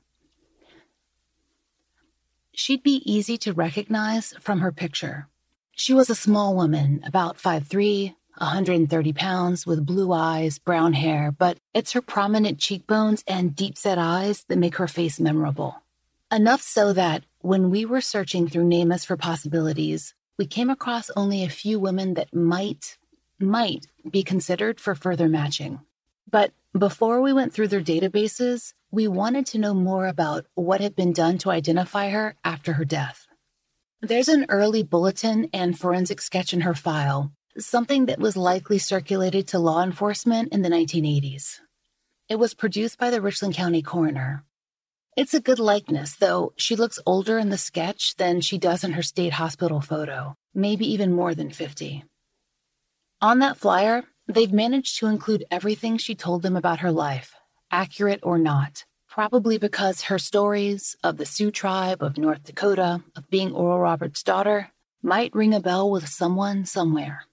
She'd 2.54 2.84
be 2.84 3.02
easy 3.12 3.38
to 3.40 3.54
recognize 3.54 4.34
from 4.40 4.60
her 4.60 4.72
picture. 4.72 5.28
She 5.72 5.94
was 5.94 6.10
a 6.10 6.16
small 6.16 6.56
woman, 6.56 7.02
about 7.04 7.40
5'3, 7.40 8.14
130 8.38 9.13
pounds 9.13 9.66
with 9.66 9.86
blue 9.86 10.12
eyes, 10.12 10.58
brown 10.58 10.94
hair, 10.94 11.32
but 11.32 11.58
it's 11.74 11.92
her 11.94 12.02
prominent 12.02 12.60
cheekbones 12.60 13.24
and 13.28 13.56
deep 13.56 13.78
set 13.78 13.98
eyes 13.98 14.44
that 14.48 14.58
make 14.58 14.78
her 14.78 14.88
face 14.88 15.20
memorable. 15.20 15.75
Enough 16.32 16.62
so 16.62 16.94
that 16.94 17.24
when 17.42 17.70
we 17.70 17.86
were 17.86 18.02
searching 18.02 18.48
through 18.48 18.66
NamUs 18.66 19.06
for 19.06 19.18
possibilities, 19.18 20.16
we 20.38 20.48
came 20.48 20.70
across 20.70 21.12
only 21.16 21.44
a 21.44 21.50
few 21.50 21.80
women 21.80 22.16
that 22.16 22.34
might, 22.34 22.98
might 23.40 23.86
be 24.10 24.24
considered 24.24 24.80
for 24.80 24.96
further 24.96 25.30
matching. 25.30 25.82
But 26.30 26.52
before 26.78 27.22
we 27.22 27.34
went 27.34 27.54
through 27.54 27.68
their 27.68 27.82
databases, 27.82 28.74
we 28.90 29.08
wanted 29.08 29.46
to 29.48 29.60
know 29.60 29.75
more 29.75 30.08
about 30.08 30.46
what 30.56 30.82
had 30.82 30.96
been 30.96 31.13
done 31.13 31.38
to 31.40 31.52
identify 31.52 32.10
her 32.10 32.36
after 32.44 32.74
her 32.74 32.86
death. 32.86 33.28
There's 34.02 34.28
an 34.28 34.48
early 34.50 34.82
bulletin 34.82 35.50
and 35.54 35.78
forensic 35.78 36.20
sketch 36.20 36.54
in 36.54 36.62
her 36.62 36.74
file, 36.74 37.32
something 37.57 38.07
that 38.07 38.19
was 38.19 38.36
likely 38.36 38.79
circulated 38.79 39.48
to 39.48 39.60
law 39.60 39.83
enforcement 39.83 40.51
in 40.51 40.62
the 40.62 40.69
1980s. 40.69 41.60
It 42.29 42.38
was 42.38 42.53
produced 42.53 42.98
by 42.98 43.10
the 43.10 43.22
Richland 43.22 43.53
County 43.53 43.81
coroner. 43.81 44.43
It's 45.15 45.33
a 45.33 45.41
good 45.41 45.60
likeness, 45.60 46.15
though 46.15 46.53
she 46.57 46.75
looks 46.75 47.00
older 47.05 47.38
in 47.38 47.50
the 47.50 47.57
sketch 47.57 48.15
than 48.15 48.41
she 48.41 48.57
does 48.57 48.83
in 48.83 48.93
her 48.93 49.03
state 49.03 49.33
hospital 49.33 49.81
photo, 49.81 50.36
maybe 50.53 50.91
even 50.91 51.13
more 51.13 51.36
than 51.36 51.51
50. 51.51 52.03
On 53.22 53.39
that 53.39 53.57
flyer, 53.57 54.05
they've 54.27 54.51
managed 54.51 54.98
to 54.98 55.07
include 55.07 55.45
everything 55.51 55.98
she 55.98 56.15
told 56.15 56.41
them 56.41 56.55
about 56.55 56.79
her 56.79 56.91
life, 56.91 57.36
accurate 57.69 58.22
or 58.24 58.39
not, 58.39 58.86
probably 59.07 59.60
because 59.60 60.03
her 60.03 60.17
stories 60.17 60.95
of 61.03 61.17
the 61.17 61.25
Sioux 61.25 61.51
tribe 61.51 62.01
of 62.01 62.17
North 62.17 62.43
Dakota, 62.43 63.03
of 63.15 63.29
being 63.29 63.53
Oral 63.53 63.79
Roberts' 63.79 64.24
daughter, 64.24 64.72
might 65.03 65.36
ring 65.36 65.53
a 65.53 65.60
bell 65.60 65.91
with 65.91 66.10
someone 66.10 66.65
somewhere. 66.65 67.25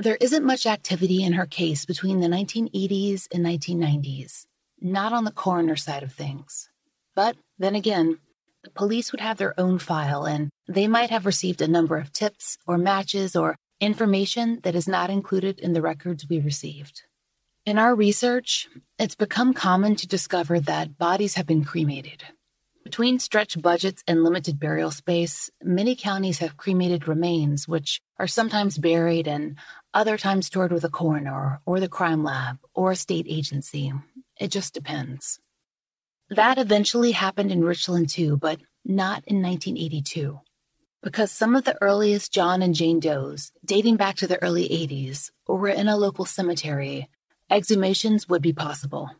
There 0.00 0.16
isn't 0.18 0.46
much 0.46 0.64
activity 0.64 1.22
in 1.22 1.34
her 1.34 1.44
case 1.44 1.84
between 1.84 2.20
the 2.20 2.26
1980s 2.26 3.28
and 3.34 3.44
1990s, 3.44 4.46
not 4.80 5.12
on 5.12 5.24
the 5.24 5.30
coroner 5.30 5.76
side 5.76 6.02
of 6.02 6.10
things. 6.10 6.70
But 7.14 7.36
then 7.58 7.74
again, 7.74 8.18
the 8.64 8.70
police 8.70 9.12
would 9.12 9.20
have 9.20 9.36
their 9.36 9.52
own 9.60 9.78
file 9.78 10.24
and 10.24 10.48
they 10.66 10.88
might 10.88 11.10
have 11.10 11.26
received 11.26 11.60
a 11.60 11.68
number 11.68 11.98
of 11.98 12.14
tips 12.14 12.56
or 12.66 12.78
matches 12.78 13.36
or 13.36 13.56
information 13.78 14.60
that 14.62 14.74
is 14.74 14.88
not 14.88 15.10
included 15.10 15.60
in 15.60 15.74
the 15.74 15.82
records 15.82 16.26
we 16.26 16.40
received. 16.40 17.02
In 17.66 17.76
our 17.76 17.94
research, 17.94 18.70
it's 18.98 19.14
become 19.14 19.52
common 19.52 19.96
to 19.96 20.08
discover 20.08 20.60
that 20.60 20.96
bodies 20.96 21.34
have 21.34 21.46
been 21.46 21.62
cremated. 21.62 22.24
Between 22.84 23.18
stretched 23.18 23.60
budgets 23.60 24.02
and 24.08 24.24
limited 24.24 24.58
burial 24.58 24.90
space, 24.90 25.50
many 25.62 25.94
counties 25.94 26.38
have 26.38 26.56
cremated 26.56 27.06
remains, 27.06 27.68
which 27.68 28.00
are 28.18 28.26
sometimes 28.26 28.78
buried 28.78 29.28
and 29.28 29.56
other 29.92 30.16
times 30.16 30.50
toured 30.50 30.72
with 30.72 30.84
a 30.84 30.88
coroner 30.88 31.60
or 31.66 31.80
the 31.80 31.88
crime 31.88 32.22
lab 32.24 32.58
or 32.74 32.92
a 32.92 32.96
state 32.96 33.26
agency. 33.28 33.92
It 34.38 34.48
just 34.48 34.74
depends. 34.74 35.40
That 36.28 36.58
eventually 36.58 37.12
happened 37.12 37.50
in 37.50 37.64
Richland 37.64 38.08
too, 38.08 38.36
but 38.36 38.60
not 38.84 39.24
in 39.26 39.42
1982 39.42 40.40
because 41.02 41.32
some 41.32 41.56
of 41.56 41.64
the 41.64 41.80
earliest 41.80 42.32
John 42.32 42.62
and 42.62 42.74
Jane 42.74 43.00
Does, 43.00 43.52
dating 43.64 43.96
back 43.96 44.16
to 44.16 44.26
the 44.26 44.42
early 44.42 44.68
80s, 44.68 45.30
were 45.46 45.68
in 45.68 45.88
a 45.88 45.96
local 45.96 46.24
cemetery, 46.24 47.08
exhumations 47.50 48.28
would 48.28 48.42
be 48.42 48.52
possible. 48.52 49.10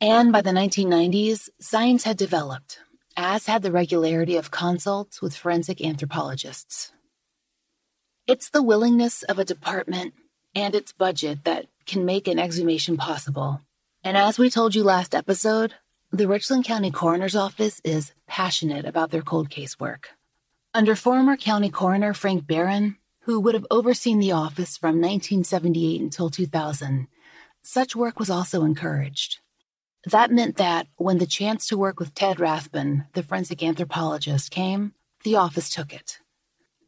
And 0.00 0.32
by 0.32 0.40
the 0.40 0.50
1990s, 0.50 1.50
science 1.60 2.04
had 2.04 2.16
developed, 2.16 2.80
as 3.16 3.46
had 3.46 3.62
the 3.62 3.72
regularity 3.72 4.36
of 4.36 4.50
consults 4.50 5.20
with 5.20 5.36
forensic 5.36 5.84
anthropologists. 5.84 6.92
It's 8.30 8.48
the 8.48 8.62
willingness 8.62 9.24
of 9.24 9.40
a 9.40 9.44
department 9.44 10.14
and 10.54 10.72
its 10.72 10.92
budget 10.92 11.42
that 11.42 11.66
can 11.84 12.04
make 12.04 12.28
an 12.28 12.38
exhumation 12.38 12.96
possible. 12.96 13.60
And 14.04 14.16
as 14.16 14.38
we 14.38 14.50
told 14.50 14.72
you 14.76 14.84
last 14.84 15.16
episode, 15.16 15.74
the 16.12 16.28
Richland 16.28 16.64
County 16.64 16.92
Coroner's 16.92 17.34
Office 17.34 17.80
is 17.82 18.12
passionate 18.28 18.84
about 18.84 19.10
their 19.10 19.22
cold 19.22 19.50
case 19.50 19.80
work. 19.80 20.10
Under 20.72 20.94
former 20.94 21.36
county 21.36 21.70
coroner 21.70 22.14
Frank 22.14 22.46
Barron, 22.46 22.98
who 23.22 23.40
would 23.40 23.54
have 23.54 23.66
overseen 23.68 24.20
the 24.20 24.30
office 24.30 24.76
from 24.76 25.00
1978 25.00 26.00
until 26.00 26.30
2000, 26.30 27.08
such 27.62 27.96
work 27.96 28.20
was 28.20 28.30
also 28.30 28.62
encouraged. 28.62 29.40
That 30.04 30.30
meant 30.30 30.56
that 30.56 30.86
when 30.98 31.18
the 31.18 31.26
chance 31.26 31.66
to 31.66 31.76
work 31.76 31.98
with 31.98 32.14
Ted 32.14 32.38
Rathbun, 32.38 33.06
the 33.14 33.24
forensic 33.24 33.60
anthropologist, 33.60 34.52
came, 34.52 34.94
the 35.24 35.34
office 35.34 35.68
took 35.68 35.92
it. 35.92 36.20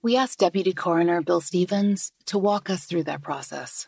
We 0.02 0.16
asked 0.16 0.40
Deputy 0.40 0.72
Coroner 0.72 1.22
Bill 1.22 1.40
Stevens 1.40 2.10
to 2.26 2.36
walk 2.36 2.68
us 2.68 2.86
through 2.86 3.04
that 3.04 3.22
process. 3.22 3.86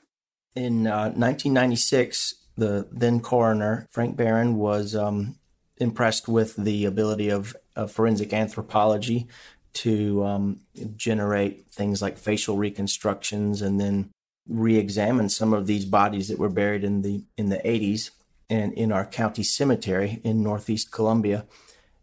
In 0.55 0.87
uh, 0.87 1.11
1996, 1.11 2.35
the 2.57 2.87
then 2.92 3.18
coroner, 3.18 3.88
Frank 3.90 4.16
Barron, 4.16 4.57
was 4.57 4.94
um, 4.94 5.35
impressed 5.79 6.29
with 6.29 6.55
the 6.55 6.85
ability 6.85 7.31
of, 7.31 7.57
of 7.74 7.90
forensic 7.90 8.33
anthropology 8.33 9.27
to 9.72 10.22
um, 10.22 10.61
generate 10.94 11.66
things 11.68 12.00
like 12.00 12.16
facial 12.16 12.57
reconstructions 12.57 13.61
and 13.61 13.81
then 13.81 14.11
re-examine 14.48 15.29
some 15.29 15.53
of 15.53 15.66
these 15.66 15.85
bodies 15.85 16.29
that 16.29 16.38
were 16.38 16.48
buried 16.48 16.85
in 16.85 17.03
the 17.03 17.24
in 17.37 17.48
the 17.48 17.59
80s 17.64 18.11
and 18.48 18.72
in 18.74 18.92
our 18.92 19.05
county 19.05 19.42
cemetery 19.42 20.20
in 20.22 20.44
northeast 20.44 20.92
Columbia. 20.92 21.44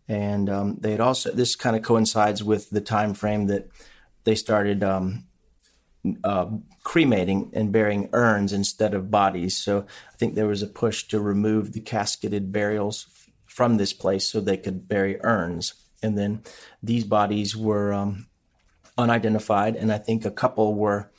And 0.09 0.49
um, 0.49 0.77
they 0.81 0.91
had 0.91 0.99
also 0.99 1.31
this 1.31 1.55
kind 1.55 1.77
of 1.77 1.83
coincides 1.83 2.43
with 2.43 2.71
the 2.71 2.81
time 2.81 3.13
frame 3.13 3.47
that 3.47 3.69
they 4.23 4.35
started 4.35 4.83
um, 4.83 5.25
uh, 6.23 6.47
cremating 6.83 7.51
and 7.53 7.71
burying 7.71 8.09
urns 8.13 8.53
instead 8.53 8.93
of 8.93 9.11
bodies. 9.11 9.57
So 9.57 9.85
I 10.13 10.17
think 10.17 10.35
there 10.35 10.47
was 10.47 10.61
a 10.61 10.67
push 10.67 11.03
to 11.09 11.19
remove 11.19 11.73
the 11.73 11.81
casketed 11.81 12.51
burials 12.51 13.07
from 13.45 13.77
this 13.77 13.93
place 13.93 14.25
so 14.25 14.39
they 14.39 14.57
could 14.57 14.87
bury 14.87 15.19
urns 15.21 15.73
and 16.01 16.17
then 16.17 16.43
these 16.81 17.03
bodies 17.03 17.55
were 17.55 17.93
um, 17.93 18.27
unidentified, 18.97 19.75
and 19.75 19.91
I 19.91 19.97
think 19.97 20.25
a 20.25 20.31
couple 20.31 20.73
were 20.73 21.11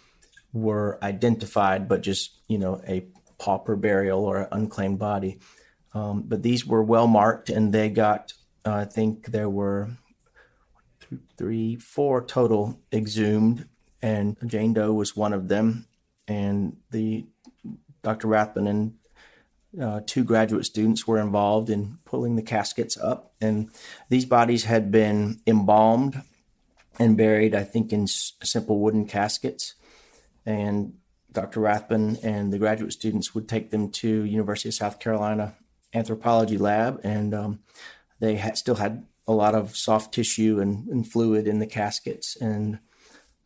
were 0.53 0.99
identified, 1.03 1.89
but 1.89 2.03
just 2.03 2.33
you 2.49 2.59
know 2.59 2.83
a 2.87 3.07
pauper 3.39 3.77
burial 3.77 4.25
or 4.25 4.43
an 4.43 4.49
unclaimed 4.53 4.99
body. 4.99 5.39
Um, 5.95 6.23
but 6.23 6.43
these 6.43 6.67
were 6.67 6.83
well 6.83 7.07
marked, 7.07 7.49
and 7.49 7.73
they 7.73 7.89
got 7.91 8.33
uh, 8.65 8.75
I 8.75 8.85
think 8.85 9.27
there 9.27 9.51
were 9.51 9.91
three, 11.37 11.77
four 11.77 12.25
total 12.25 12.81
exhumed, 12.93 13.69
and 14.01 14.37
Jane 14.47 14.75
Doe 14.75 14.93
was 14.93 15.17
one 15.17 15.33
of 15.33 15.49
them, 15.49 15.87
and 16.27 16.77
the 16.91 17.27
Dr. 18.03 18.29
Rathbun 18.29 18.67
and 18.67 18.95
uh, 19.81 20.01
two 20.07 20.25
graduate 20.25 20.67
students 20.67 21.07
were 21.07 21.19
involved 21.19 21.71
in 21.71 21.99
pulling 22.05 22.37
the 22.37 22.43
caskets 22.43 22.97
up, 22.97 23.33
and 23.41 23.71
these 24.09 24.25
bodies 24.25 24.65
had 24.65 24.91
been 24.91 25.41
embalmed 25.47 26.23
and 26.99 27.17
buried, 27.17 27.55
I 27.55 27.65
think, 27.65 27.93
in 27.93 28.03
s- 28.03 28.33
simple 28.43 28.79
wooden 28.79 29.07
caskets. 29.07 29.75
And 30.45 30.95
Dr. 31.31 31.61
Rathbun 31.61 32.19
and 32.23 32.53
the 32.53 32.59
graduate 32.59 32.93
students 32.93 33.35
would 33.35 33.49
take 33.49 33.71
them 33.71 33.91
to 33.91 34.25
University 34.25 34.69
of 34.69 34.75
South 34.75 34.99
Carolina 35.01 35.55
anthropology 35.95 36.59
lab, 36.59 37.01
and 37.03 37.35
um, 37.35 37.61
they 38.21 38.39
still 38.55 38.77
had 38.77 39.07
a 39.27 39.33
lot 39.33 39.55
of 39.55 39.77
soft 39.77 40.15
tissue 40.15 40.61
and, 40.61 40.89
and 40.89 41.11
fluid 41.11 41.47
in 41.47 41.59
the 41.59 41.67
caskets, 41.67 42.37
and 42.37 42.79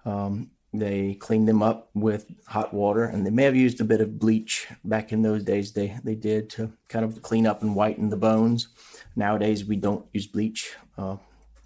um, 0.04 0.50
they 0.72 1.14
cleaned 1.14 1.48
them 1.48 1.62
up 1.62 1.90
with 1.94 2.26
hot 2.46 2.72
water, 2.72 3.04
and 3.04 3.26
they 3.26 3.30
may 3.30 3.44
have 3.44 3.56
used 3.56 3.80
a 3.80 3.84
bit 3.84 4.00
of 4.00 4.18
bleach 4.18 4.66
back 4.84 5.12
in 5.12 5.22
those 5.22 5.44
days. 5.44 5.72
They 5.72 5.98
they 6.02 6.14
did 6.14 6.50
to 6.50 6.72
kind 6.88 7.04
of 7.04 7.22
clean 7.22 7.46
up 7.46 7.62
and 7.62 7.74
whiten 7.74 8.10
the 8.10 8.16
bones. 8.16 8.68
Nowadays, 9.14 9.64
we 9.64 9.76
don't 9.76 10.06
use 10.12 10.26
bleach, 10.26 10.74
uh, 10.98 11.16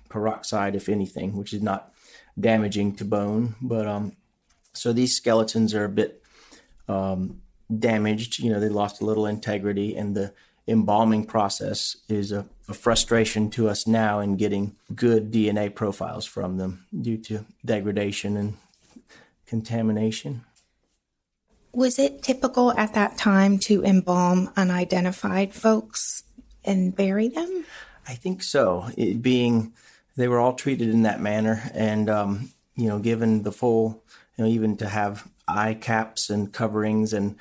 peroxide, 0.09 0.75
if 0.75 0.88
anything, 0.88 1.37
which 1.37 1.53
is 1.53 1.62
not 1.62 1.92
damaging 2.38 2.96
to 2.96 3.05
bone. 3.05 3.55
But 3.61 3.87
um, 3.87 4.16
so 4.73 4.92
these 4.92 5.16
skeletons 5.16 5.75
are 5.75 5.85
a 5.85 5.88
bit 5.88 6.23
um, 6.88 7.42
damaged. 7.79 8.38
You 8.38 8.51
know, 8.53 8.61
they 8.61 8.68
lost 8.68 9.01
a 9.01 9.07
little 9.07 9.27
integrity, 9.27 9.96
and 9.96 10.16
the 10.16 10.33
embalming 10.68 11.25
process 11.25 11.96
is 12.09 12.33
a, 12.33 12.46
a, 12.68 12.75
frustration 12.75 13.51
to 13.51 13.68
us 13.68 13.87
now 13.87 14.20
in 14.20 14.37
getting 14.37 14.77
good 14.94 15.33
DNA 15.33 15.75
profiles 15.75 16.25
from 16.25 16.59
them 16.59 16.87
due 17.01 17.16
to 17.16 17.44
degradation 17.64 18.37
and 18.37 18.57
contamination. 19.46 20.44
Was 21.73 21.99
it 21.99 22.23
typical 22.23 22.73
at 22.73 22.94
that 22.94 23.16
time 23.16 23.59
to 23.61 23.85
embalm 23.85 24.51
unidentified 24.57 25.55
folks 25.55 26.25
and 26.64 26.94
bury 26.94 27.29
them? 27.29 27.64
I 28.09 28.14
think 28.14 28.42
so. 28.42 28.87
It 28.96 29.23
being 29.23 29.73
they 30.16 30.29
were 30.29 30.40
all 30.40 30.55
treated 30.55 30.88
in 30.90 31.03
that 31.03 31.20
manner, 31.20 31.70
and 31.73 32.11
um, 32.11 32.51
you 32.77 32.88
know, 32.88 32.99
given 32.99 33.42
the 33.42 33.53
full, 33.53 34.03
you 34.37 34.44
know, 34.44 34.51
even 34.51 34.77
to 34.79 34.88
have 34.88 35.29
eye 35.46 35.75
caps 35.75 36.29
and 36.29 36.53
coverings 36.53 37.12
and 37.12 37.37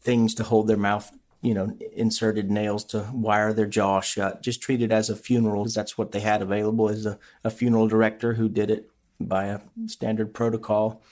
things 0.00 0.34
to 0.34 0.44
hold 0.44 0.66
their 0.66 0.76
mouth, 0.76 1.10
you 1.42 1.54
know, 1.54 1.76
inserted 1.94 2.50
nails 2.50 2.84
to 2.84 3.08
wire 3.12 3.52
their 3.52 3.66
jaw 3.66 4.00
shut, 4.00 4.42
just 4.42 4.60
treated 4.60 4.92
as 4.92 5.08
a 5.08 5.16
funeral. 5.16 5.64
That's 5.64 5.96
what 5.96 6.12
they 6.12 6.20
had 6.20 6.42
available 6.42 6.88
as 6.88 7.06
a, 7.06 7.18
a 7.44 7.50
funeral 7.50 7.88
director 7.88 8.34
who 8.34 8.48
did 8.48 8.70
it 8.70 8.90
by 9.18 9.46
a 9.46 9.60
standard 9.86 10.34
protocol 10.34 11.02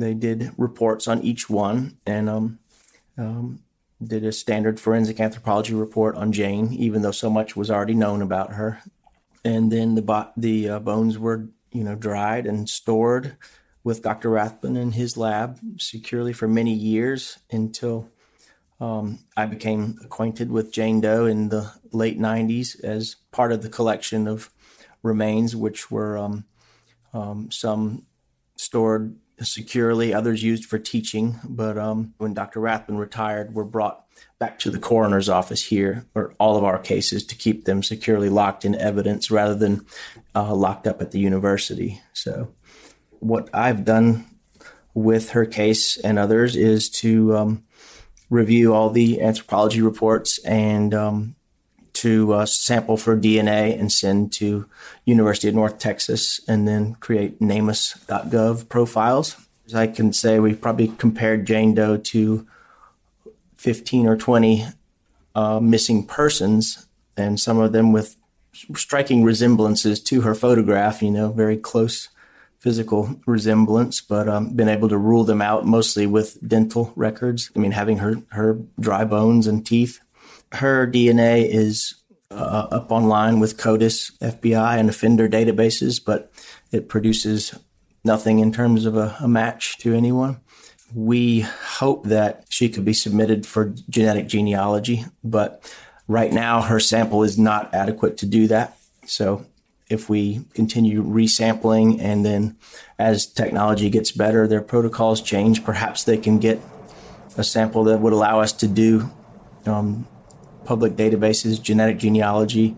they 0.00 0.14
did 0.14 0.52
reports 0.56 1.08
on 1.08 1.22
each 1.22 1.48
one 1.48 1.98
and 2.06 2.28
um, 2.28 2.58
um, 3.16 3.60
did 4.02 4.24
a 4.24 4.32
standard 4.32 4.78
forensic 4.78 5.20
anthropology 5.20 5.74
report 5.74 6.16
on 6.16 6.32
Jane, 6.32 6.72
even 6.72 7.02
though 7.02 7.10
so 7.10 7.30
much 7.30 7.56
was 7.56 7.70
already 7.70 7.94
known 7.94 8.22
about 8.22 8.52
her. 8.54 8.80
And 9.44 9.72
then 9.72 9.94
the 9.94 10.02
bo- 10.02 10.30
the 10.36 10.68
uh, 10.68 10.78
bones 10.80 11.18
were 11.18 11.48
you 11.72 11.84
know 11.84 11.94
dried 11.94 12.46
and 12.46 12.68
stored 12.68 13.36
with 13.84 14.02
Dr. 14.02 14.30
Rathbun 14.30 14.76
in 14.76 14.92
his 14.92 15.16
lab 15.16 15.58
securely 15.78 16.32
for 16.32 16.48
many 16.48 16.74
years 16.74 17.38
until 17.50 18.08
um, 18.80 19.18
I 19.36 19.46
became 19.46 19.98
acquainted 20.04 20.50
with 20.50 20.72
Jane 20.72 21.00
Doe 21.00 21.26
in 21.26 21.48
the 21.48 21.72
late 21.92 22.18
90s 22.18 22.82
as 22.84 23.16
part 23.32 23.52
of 23.52 23.62
the 23.62 23.68
collection 23.68 24.28
of 24.28 24.50
remains, 25.02 25.56
which 25.56 25.90
were 25.90 26.16
um, 26.16 26.44
um, 27.12 27.50
some 27.50 28.06
stored 28.56 29.16
securely, 29.40 30.12
others 30.12 30.42
used 30.42 30.64
for 30.64 30.78
teaching. 30.78 31.38
But 31.44 31.78
um, 31.78 32.14
when 32.18 32.34
Dr. 32.34 32.60
Rathbun 32.60 32.98
retired, 32.98 33.54
were 33.54 33.64
brought 33.64 34.04
back 34.38 34.58
to 34.60 34.70
the 34.70 34.78
coroner's 34.78 35.28
office 35.28 35.64
here, 35.64 36.06
or 36.14 36.34
all 36.38 36.56
of 36.56 36.64
our 36.64 36.78
cases, 36.78 37.24
to 37.26 37.36
keep 37.36 37.64
them 37.64 37.82
securely 37.82 38.28
locked 38.28 38.64
in 38.64 38.74
evidence 38.74 39.30
rather 39.30 39.54
than 39.54 39.84
uh, 40.34 40.54
locked 40.54 40.86
up 40.86 41.00
at 41.00 41.10
the 41.10 41.20
university. 41.20 42.00
So, 42.12 42.52
what 43.20 43.48
I've 43.52 43.84
done 43.84 44.26
with 44.94 45.30
her 45.30 45.46
case 45.46 45.96
and 45.96 46.18
others 46.18 46.56
is 46.56 46.88
to 46.90 47.36
um, 47.36 47.64
review 48.30 48.74
all 48.74 48.90
the 48.90 49.20
anthropology 49.20 49.80
reports 49.80 50.38
and 50.44 50.94
um, 50.94 51.34
to 51.94 52.32
uh, 52.32 52.46
sample 52.46 52.96
for 52.96 53.16
DNA 53.16 53.78
and 53.78 53.90
send 53.90 54.32
to 54.32 54.66
University 55.04 55.48
of 55.48 55.54
North 55.54 55.78
Texas, 55.78 56.40
and 56.46 56.68
then 56.68 56.94
create 56.96 57.40
NamUs.gov 57.40 58.68
profiles. 58.68 59.36
As 59.66 59.74
I 59.74 59.86
can 59.86 60.12
say, 60.12 60.38
we 60.38 60.54
probably 60.54 60.88
compared 60.88 61.46
Jane 61.46 61.74
Doe 61.74 61.96
to 61.96 62.46
15 63.56 64.06
or 64.06 64.16
20 64.16 64.66
uh, 65.34 65.60
missing 65.60 66.06
persons, 66.06 66.86
and 67.16 67.40
some 67.40 67.58
of 67.58 67.72
them 67.72 67.92
with 67.92 68.16
striking 68.74 69.24
resemblances 69.24 70.00
to 70.04 70.20
her 70.20 70.34
photograph. 70.34 71.02
You 71.02 71.10
know, 71.10 71.32
very 71.32 71.56
close 71.56 72.08
physical 72.58 73.20
resemblance, 73.26 74.00
but 74.00 74.28
um, 74.28 74.54
been 74.54 74.68
able 74.68 74.88
to 74.88 74.98
rule 74.98 75.24
them 75.24 75.40
out 75.40 75.64
mostly 75.64 76.06
with 76.06 76.38
dental 76.46 76.92
records. 76.96 77.50
I 77.54 77.58
mean, 77.60 77.72
having 77.72 77.98
her 77.98 78.16
her 78.30 78.58
dry 78.80 79.04
bones 79.04 79.46
and 79.46 79.64
teeth. 79.64 80.00
Her 80.52 80.86
DNA 80.86 81.46
is 81.46 81.94
uh, 82.30 82.68
up 82.70 82.90
online 82.90 83.38
with 83.38 83.58
CODIS, 83.58 84.18
FBI, 84.18 84.78
and 84.78 84.88
offender 84.88 85.28
databases, 85.28 86.02
but 86.04 86.32
it 86.72 86.88
produces 86.88 87.54
nothing 88.04 88.38
in 88.38 88.52
terms 88.52 88.86
of 88.86 88.96
a, 88.96 89.16
a 89.20 89.28
match 89.28 89.78
to 89.78 89.94
anyone. 89.94 90.40
We 90.94 91.40
hope 91.40 92.04
that 92.04 92.46
she 92.48 92.68
could 92.68 92.84
be 92.84 92.94
submitted 92.94 93.46
for 93.46 93.74
genetic 93.90 94.26
genealogy, 94.26 95.04
but 95.22 95.70
right 96.06 96.32
now 96.32 96.62
her 96.62 96.80
sample 96.80 97.22
is 97.22 97.38
not 97.38 97.74
adequate 97.74 98.16
to 98.18 98.26
do 98.26 98.46
that. 98.46 98.78
So 99.06 99.44
if 99.90 100.08
we 100.08 100.44
continue 100.54 101.02
resampling 101.02 102.00
and 102.00 102.24
then 102.24 102.56
as 102.98 103.26
technology 103.26 103.88
gets 103.90 104.12
better, 104.12 104.46
their 104.46 104.60
protocols 104.60 105.20
change, 105.20 105.64
perhaps 105.64 106.04
they 106.04 106.18
can 106.18 106.38
get 106.38 106.60
a 107.36 107.44
sample 107.44 107.84
that 107.84 107.98
would 108.00 108.12
allow 108.12 108.40
us 108.40 108.52
to 108.52 108.68
do 108.68 109.10
um, 109.66 110.06
public 110.64 110.94
databases, 110.94 111.60
genetic 111.62 111.98
genealogy, 111.98 112.76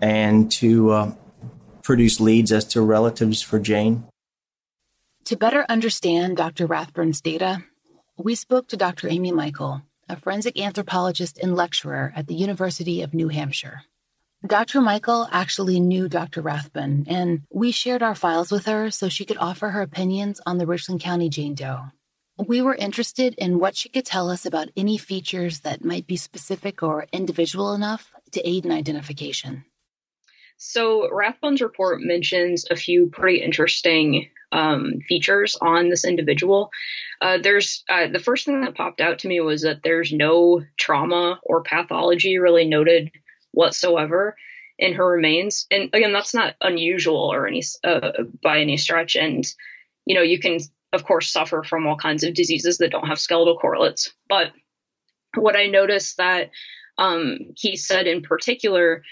and 0.00 0.50
to 0.52 0.90
uh, 0.90 1.14
produce 1.82 2.20
leads 2.20 2.52
as 2.52 2.64
to 2.64 2.82
relatives 2.82 3.42
for 3.42 3.58
Jane. 3.58 4.04
To 5.26 5.36
better 5.36 5.64
understand 5.68 6.36
Dr. 6.36 6.68
Rathbun's 6.68 7.20
data, 7.20 7.64
we 8.16 8.34
spoke 8.34 8.68
to 8.68 8.76
Dr. 8.76 9.08
Amy 9.08 9.32
Michael, 9.32 9.82
a 10.08 10.16
forensic 10.16 10.60
anthropologist 10.60 11.38
and 11.38 11.56
lecturer 11.56 12.12
at 12.14 12.26
the 12.26 12.34
University 12.34 13.00
of 13.00 13.14
New 13.14 13.28
Hampshire. 13.28 13.84
Dr. 14.46 14.82
Michael 14.82 15.26
actually 15.32 15.80
knew 15.80 16.06
Dr. 16.06 16.42
Rathbun, 16.42 17.06
and 17.08 17.44
we 17.50 17.70
shared 17.70 18.02
our 18.02 18.14
files 18.14 18.52
with 18.52 18.66
her 18.66 18.90
so 18.90 19.08
she 19.08 19.24
could 19.24 19.38
offer 19.38 19.70
her 19.70 19.80
opinions 19.80 20.38
on 20.44 20.58
the 20.58 20.66
Richland 20.66 21.00
County 21.00 21.30
Jane 21.30 21.54
Doe. 21.54 21.84
We 22.36 22.60
were 22.60 22.74
interested 22.74 23.34
in 23.38 23.58
what 23.58 23.74
she 23.74 23.88
could 23.88 24.04
tell 24.04 24.28
us 24.28 24.44
about 24.44 24.68
any 24.76 24.98
features 24.98 25.60
that 25.60 25.82
might 25.82 26.06
be 26.06 26.16
specific 26.16 26.82
or 26.82 27.06
individual 27.10 27.72
enough 27.72 28.12
to 28.32 28.46
aid 28.46 28.66
in 28.66 28.72
identification. 28.72 29.64
So, 30.58 31.08
Rathbun's 31.10 31.62
report 31.62 32.02
mentions 32.02 32.66
a 32.70 32.76
few 32.76 33.06
pretty 33.06 33.40
interesting 33.40 34.28
um, 34.52 35.00
features 35.08 35.56
on 35.60 35.88
this 35.88 36.04
individual. 36.04 36.70
Uh, 37.20 37.38
there's 37.38 37.82
uh, 37.88 38.08
the 38.08 38.18
first 38.18 38.44
thing 38.44 38.60
that 38.60 38.74
popped 38.74 39.00
out 39.00 39.20
to 39.20 39.28
me 39.28 39.40
was 39.40 39.62
that 39.62 39.82
there's 39.82 40.12
no 40.12 40.62
trauma 40.76 41.40
or 41.42 41.62
pathology 41.62 42.36
really 42.38 42.66
noted 42.66 43.10
whatsoever 43.54 44.36
in 44.78 44.94
her 44.94 45.06
remains. 45.06 45.66
And 45.70 45.90
again, 45.92 46.12
that's 46.12 46.34
not 46.34 46.54
unusual 46.60 47.32
or 47.32 47.46
any 47.46 47.62
uh, 47.84 48.24
by 48.42 48.60
any 48.60 48.76
stretch. 48.76 49.16
And 49.16 49.44
you 50.04 50.14
know, 50.14 50.22
you 50.22 50.38
can 50.38 50.58
of 50.92 51.04
course 51.04 51.30
suffer 51.30 51.62
from 51.62 51.86
all 51.86 51.96
kinds 51.96 52.24
of 52.24 52.34
diseases 52.34 52.78
that 52.78 52.90
don't 52.90 53.08
have 53.08 53.18
skeletal 53.18 53.58
correlates. 53.58 54.12
But 54.28 54.52
what 55.34 55.56
I 55.56 55.66
noticed 55.66 56.18
that 56.18 56.50
um, 56.98 57.38
he 57.56 57.76
said 57.76 58.06
in 58.06 58.22
particular 58.22 59.02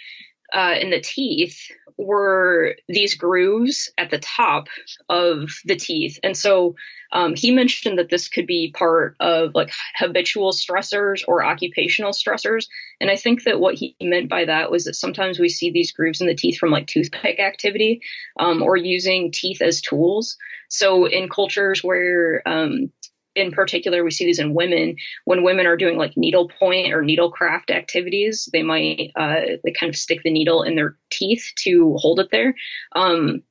uh, 0.52 0.74
in 0.80 0.90
the 0.90 1.00
teeth 1.00 1.58
were 1.98 2.76
these 2.88 3.14
grooves 3.14 3.90
at 3.98 4.10
the 4.10 4.18
top 4.18 4.68
of 5.08 5.50
the 5.64 5.76
teeth. 5.76 6.18
And 6.22 6.36
so 6.36 6.74
um, 7.12 7.34
he 7.36 7.50
mentioned 7.50 7.98
that 7.98 8.08
this 8.08 8.28
could 8.28 8.46
be 8.46 8.72
part 8.76 9.16
of 9.20 9.54
like 9.54 9.70
habitual 9.96 10.52
stressors 10.52 11.22
or 11.28 11.44
occupational 11.44 12.12
stressors. 12.12 12.66
And 13.00 13.10
I 13.10 13.16
think 13.16 13.44
that 13.44 13.60
what 13.60 13.74
he 13.74 13.96
meant 14.00 14.30
by 14.30 14.46
that 14.46 14.70
was 14.70 14.84
that 14.84 14.94
sometimes 14.94 15.38
we 15.38 15.48
see 15.48 15.70
these 15.70 15.92
grooves 15.92 16.20
in 16.20 16.26
the 16.26 16.34
teeth 16.34 16.58
from 16.58 16.70
like 16.70 16.86
toothpick 16.86 17.38
activity 17.38 18.00
um, 18.38 18.62
or 18.62 18.76
using 18.76 19.30
teeth 19.30 19.60
as 19.60 19.80
tools. 19.80 20.36
So 20.68 21.04
in 21.04 21.28
cultures 21.28 21.84
where 21.84 22.42
um, 22.46 22.90
in 23.34 23.50
particular, 23.50 24.04
we 24.04 24.10
see 24.10 24.24
these 24.24 24.38
in 24.38 24.54
women. 24.54 24.96
When 25.24 25.42
women 25.42 25.66
are 25.66 25.76
doing 25.76 25.96
like 25.96 26.16
needlepoint 26.16 26.92
or 26.92 27.02
needlecraft 27.02 27.70
activities, 27.70 28.48
they 28.52 28.62
might 28.62 29.12
uh, 29.16 29.56
they 29.64 29.72
kind 29.72 29.90
of 29.90 29.96
stick 29.96 30.20
the 30.22 30.32
needle 30.32 30.62
in 30.62 30.76
their 30.76 30.96
teeth 31.10 31.52
to 31.64 31.96
hold 31.98 32.20
it 32.20 32.28
there. 32.30 32.54
Um, 32.94 33.42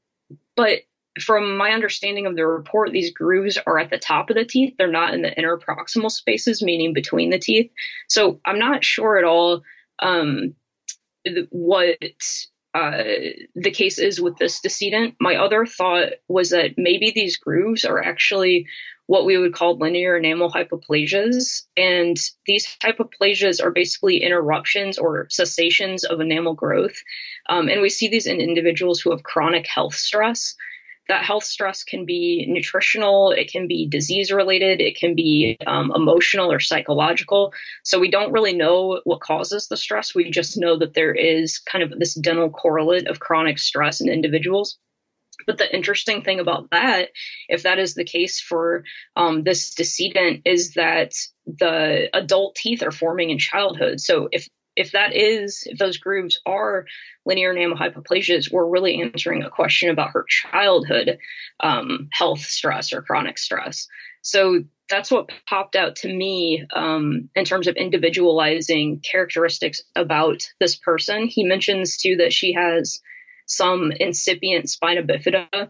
but 0.55 0.79
from 1.19 1.57
my 1.57 1.71
understanding 1.71 2.25
of 2.25 2.35
the 2.35 2.45
report, 2.45 2.91
these 2.91 3.11
grooves 3.11 3.57
are 3.65 3.79
at 3.79 3.89
the 3.89 3.97
top 3.97 4.29
of 4.29 4.35
the 4.35 4.45
teeth. 4.45 4.75
They're 4.77 4.91
not 4.91 5.13
in 5.13 5.21
the 5.21 5.31
interproximal 5.31 6.11
spaces, 6.11 6.61
meaning 6.61 6.93
between 6.93 7.29
the 7.29 7.39
teeth. 7.39 7.71
So 8.07 8.39
I'm 8.45 8.59
not 8.59 8.85
sure 8.85 9.17
at 9.17 9.25
all 9.25 9.63
um, 9.99 10.55
what 11.49 11.97
uh, 12.73 13.03
the 13.55 13.71
case 13.71 13.99
is 13.99 14.21
with 14.21 14.37
this 14.37 14.61
decedent. 14.61 15.15
My 15.19 15.35
other 15.35 15.65
thought 15.65 16.13
was 16.27 16.51
that 16.51 16.77
maybe 16.77 17.11
these 17.11 17.37
grooves 17.37 17.83
are 17.83 18.01
actually 18.01 18.67
what 19.07 19.25
we 19.25 19.37
would 19.37 19.53
call 19.53 19.77
linear 19.77 20.15
enamel 20.15 20.49
hypoplasias. 20.49 21.63
And 21.75 22.15
these 22.45 22.77
hypoplasias 22.81 23.61
are 23.61 23.71
basically 23.71 24.23
interruptions 24.23 24.97
or 24.97 25.27
cessations 25.29 26.05
of 26.05 26.21
enamel 26.21 26.53
growth. 26.53 26.95
Um, 27.49 27.67
and 27.67 27.81
we 27.81 27.89
see 27.89 28.07
these 28.07 28.25
in 28.25 28.39
individuals 28.39 29.01
who 29.01 29.11
have 29.11 29.23
chronic 29.23 29.67
health 29.67 29.95
stress. 29.95 30.55
That 31.07 31.25
health 31.25 31.43
stress 31.43 31.83
can 31.83 32.05
be 32.05 32.45
nutritional, 32.47 33.31
it 33.31 33.51
can 33.51 33.67
be 33.67 33.87
disease 33.87 34.31
related, 34.31 34.79
it 34.79 34.97
can 34.97 35.15
be 35.15 35.57
um, 35.65 35.91
emotional 35.93 36.51
or 36.51 36.59
psychological. 36.59 37.53
So 37.83 37.99
we 37.99 38.11
don't 38.11 38.31
really 38.31 38.53
know 38.53 39.01
what 39.03 39.19
causes 39.19 39.67
the 39.67 39.77
stress. 39.77 40.15
We 40.15 40.29
just 40.29 40.57
know 40.57 40.77
that 40.77 40.93
there 40.93 41.13
is 41.13 41.59
kind 41.59 41.83
of 41.83 41.97
this 41.99 42.13
dental 42.13 42.49
correlate 42.49 43.07
of 43.07 43.19
chronic 43.19 43.57
stress 43.57 43.99
in 43.99 44.09
individuals. 44.09 44.77
But 45.47 45.57
the 45.57 45.73
interesting 45.75 46.21
thing 46.21 46.39
about 46.39 46.69
that, 46.71 47.09
if 47.49 47.63
that 47.63 47.79
is 47.79 47.93
the 47.95 48.03
case 48.03 48.39
for 48.39 48.83
um, 49.15 49.43
this 49.43 49.73
decedent, 49.73 50.41
is 50.45 50.73
that 50.75 51.13
the 51.45 52.09
adult 52.13 52.55
teeth 52.55 52.83
are 52.83 52.91
forming 52.91 53.31
in 53.31 53.39
childhood. 53.39 53.99
So 53.99 54.29
if 54.31 54.47
if 54.81 54.91
that 54.93 55.15
is 55.15 55.63
if 55.65 55.77
those 55.77 55.97
grooves 55.97 56.41
are 56.45 56.85
linear 57.25 57.51
enamel 57.51 57.77
hypoplasias, 57.77 58.51
we're 58.51 58.67
really 58.67 59.01
answering 59.01 59.43
a 59.43 59.49
question 59.49 59.89
about 59.89 60.11
her 60.11 60.25
childhood 60.27 61.19
um, 61.59 62.09
health 62.11 62.41
stress 62.41 62.91
or 62.91 63.03
chronic 63.03 63.37
stress. 63.37 63.87
So 64.23 64.63
that's 64.89 65.11
what 65.11 65.29
popped 65.47 65.75
out 65.75 65.97
to 65.97 66.13
me 66.13 66.65
um, 66.75 67.29
in 67.35 67.45
terms 67.45 67.67
of 67.67 67.75
individualizing 67.75 68.99
characteristics 68.99 69.81
about 69.95 70.41
this 70.59 70.75
person. 70.75 71.27
He 71.27 71.43
mentions 71.43 71.97
too 71.97 72.17
that 72.17 72.33
she 72.33 72.53
has 72.53 72.99
some 73.45 73.91
incipient 73.91 74.69
spina 74.69 75.03
bifida. 75.03 75.69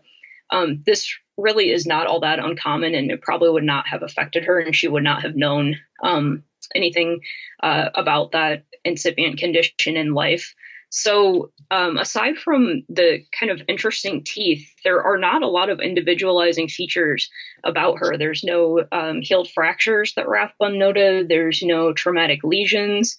Um, 0.49 0.83
this 0.85 1.13
really 1.37 1.69
is 1.69 1.85
not 1.85 2.07
all 2.07 2.21
that 2.21 2.39
uncommon, 2.39 2.95
and 2.95 3.11
it 3.11 3.21
probably 3.21 3.49
would 3.49 3.63
not 3.63 3.87
have 3.87 4.03
affected 4.03 4.45
her, 4.45 4.59
and 4.59 4.75
she 4.75 4.87
would 4.87 5.03
not 5.03 5.23
have 5.23 5.35
known 5.35 5.75
um, 6.03 6.43
anything 6.75 7.21
uh, 7.61 7.89
about 7.95 8.31
that 8.31 8.63
incipient 8.83 9.37
condition 9.37 9.97
in 9.97 10.13
life. 10.13 10.53
So, 10.93 11.51
um, 11.71 11.97
aside 11.97 12.37
from 12.37 12.83
the 12.89 13.23
kind 13.39 13.49
of 13.49 13.61
interesting 13.69 14.25
teeth, 14.25 14.67
there 14.83 15.01
are 15.01 15.17
not 15.17 15.41
a 15.41 15.47
lot 15.47 15.69
of 15.69 15.79
individualizing 15.79 16.67
features 16.67 17.29
about 17.63 17.99
her. 17.99 18.17
There's 18.17 18.43
no 18.43 18.83
um, 18.91 19.21
healed 19.21 19.49
fractures 19.49 20.13
that 20.15 20.27
Rathbun 20.27 20.77
noted. 20.77 21.29
There's 21.29 21.63
no 21.63 21.93
traumatic 21.93 22.41
lesions. 22.43 23.15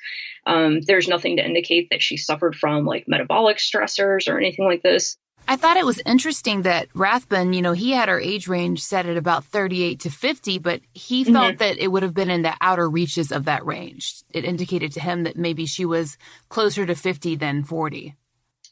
Um, 0.46 0.82
there's 0.82 1.08
nothing 1.08 1.38
to 1.38 1.46
indicate 1.46 1.88
that 1.90 2.02
she 2.02 2.18
suffered 2.18 2.54
from 2.54 2.84
like 2.84 3.08
metabolic 3.08 3.56
stressors 3.56 4.30
or 4.30 4.38
anything 4.38 4.66
like 4.66 4.82
this. 4.82 5.16
I 5.48 5.56
thought 5.56 5.76
it 5.76 5.86
was 5.86 6.00
interesting 6.06 6.62
that 6.62 6.88
Rathbun, 6.94 7.52
you 7.52 7.62
know, 7.62 7.72
he 7.72 7.90
had 7.90 8.08
her 8.08 8.20
age 8.20 8.48
range 8.48 8.82
set 8.82 9.06
at 9.06 9.16
about 9.16 9.44
38 9.44 10.00
to 10.00 10.10
50, 10.10 10.58
but 10.58 10.80
he 10.94 11.24
mm-hmm. 11.24 11.32
felt 11.32 11.58
that 11.58 11.78
it 11.78 11.88
would 11.88 12.02
have 12.02 12.14
been 12.14 12.30
in 12.30 12.42
the 12.42 12.54
outer 12.60 12.88
reaches 12.88 13.32
of 13.32 13.44
that 13.44 13.64
range. 13.66 14.22
It 14.30 14.44
indicated 14.44 14.92
to 14.92 15.00
him 15.00 15.24
that 15.24 15.36
maybe 15.36 15.66
she 15.66 15.84
was 15.84 16.16
closer 16.48 16.86
to 16.86 16.94
50 16.94 17.36
than 17.36 17.64
40. 17.64 18.14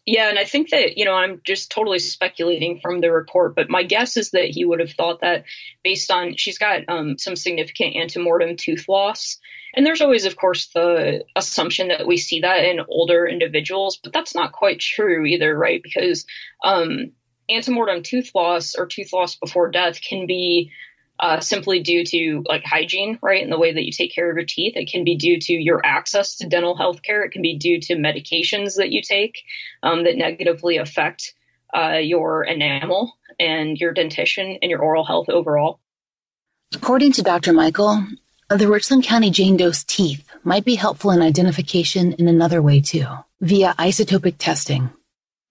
Yeah, 0.06 0.28
and 0.30 0.38
I 0.38 0.44
think 0.44 0.70
that, 0.70 0.96
you 0.96 1.04
know, 1.04 1.14
I'm 1.14 1.40
just 1.44 1.70
totally 1.70 1.98
speculating 1.98 2.80
from 2.80 3.00
the 3.00 3.12
report, 3.12 3.54
but 3.54 3.68
my 3.68 3.82
guess 3.82 4.16
is 4.16 4.30
that 4.30 4.46
he 4.46 4.64
would 4.64 4.80
have 4.80 4.92
thought 4.92 5.20
that 5.20 5.44
based 5.84 6.10
on 6.10 6.36
she's 6.36 6.58
got 6.58 6.88
um, 6.88 7.18
some 7.18 7.36
significant 7.36 7.94
antemortem 7.94 8.56
tooth 8.56 8.86
loss. 8.88 9.38
And 9.74 9.86
there's 9.86 10.00
always, 10.00 10.24
of 10.24 10.36
course, 10.36 10.70
the 10.74 11.24
assumption 11.36 11.88
that 11.88 12.06
we 12.06 12.16
see 12.16 12.40
that 12.40 12.64
in 12.64 12.80
older 12.88 13.26
individuals, 13.26 14.00
but 14.02 14.12
that's 14.12 14.34
not 14.34 14.52
quite 14.52 14.80
true 14.80 15.24
either, 15.26 15.56
right? 15.56 15.82
Because 15.82 16.24
um, 16.64 17.12
antemortem 17.50 18.02
tooth 18.02 18.30
loss 18.34 18.74
or 18.76 18.86
tooth 18.86 19.12
loss 19.12 19.36
before 19.36 19.70
death 19.70 20.00
can 20.00 20.26
be 20.26 20.72
uh, 21.20 21.38
simply 21.38 21.80
due 21.80 22.02
to 22.02 22.42
like 22.46 22.64
hygiene, 22.64 23.18
right? 23.22 23.42
And 23.42 23.52
the 23.52 23.58
way 23.58 23.72
that 23.72 23.84
you 23.84 23.92
take 23.92 24.14
care 24.14 24.30
of 24.30 24.36
your 24.36 24.46
teeth. 24.46 24.72
It 24.74 24.90
can 24.90 25.04
be 25.04 25.16
due 25.16 25.38
to 25.38 25.52
your 25.52 25.84
access 25.84 26.36
to 26.36 26.48
dental 26.48 26.76
health 26.76 27.02
care. 27.02 27.22
It 27.22 27.30
can 27.30 27.42
be 27.42 27.58
due 27.58 27.78
to 27.82 27.96
medications 27.96 28.76
that 28.76 28.90
you 28.90 29.02
take 29.02 29.42
um, 29.82 30.04
that 30.04 30.16
negatively 30.16 30.78
affect 30.78 31.34
uh, 31.74 31.98
your 31.98 32.42
enamel 32.44 33.12
and 33.38 33.76
your 33.78 33.92
dentition 33.92 34.58
and 34.62 34.70
your 34.70 34.80
oral 34.80 35.04
health 35.04 35.28
overall. 35.28 35.80
According 36.74 37.12
to 37.12 37.22
Dr. 37.22 37.52
Michael, 37.52 38.02
the 38.48 38.68
Richland 38.68 39.04
County 39.04 39.30
Jane 39.30 39.58
Doe's 39.58 39.84
teeth 39.84 40.24
might 40.42 40.64
be 40.64 40.74
helpful 40.74 41.10
in 41.10 41.20
identification 41.20 42.14
in 42.14 42.28
another 42.28 42.62
way 42.62 42.80
too, 42.80 43.06
via 43.40 43.74
isotopic 43.78 44.36
testing. 44.38 44.90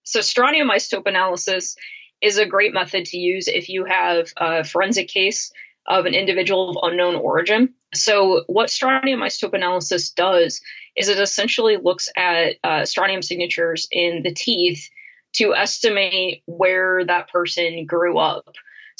So, 0.02 0.20
strontium 0.20 0.68
isotope 0.68 1.06
analysis 1.06 1.76
is 2.22 2.38
a 2.38 2.46
great 2.46 2.74
method 2.74 3.06
to 3.06 3.18
use 3.18 3.48
if 3.48 3.68
you 3.68 3.84
have 3.84 4.32
a 4.36 4.64
forensic 4.64 5.08
case 5.08 5.52
of 5.86 6.06
an 6.06 6.14
individual 6.14 6.70
of 6.70 6.90
unknown 6.90 7.14
origin. 7.14 7.74
So, 7.94 8.44
what 8.46 8.70
strontium 8.70 9.20
isotope 9.20 9.54
analysis 9.54 10.10
does 10.10 10.60
is 10.96 11.08
it 11.08 11.18
essentially 11.18 11.76
looks 11.76 12.08
at 12.16 12.56
uh, 12.62 12.84
strontium 12.84 13.22
signatures 13.22 13.88
in 13.90 14.22
the 14.22 14.32
teeth 14.32 14.88
to 15.32 15.54
estimate 15.54 16.42
where 16.46 17.04
that 17.04 17.30
person 17.30 17.86
grew 17.86 18.18
up. 18.18 18.46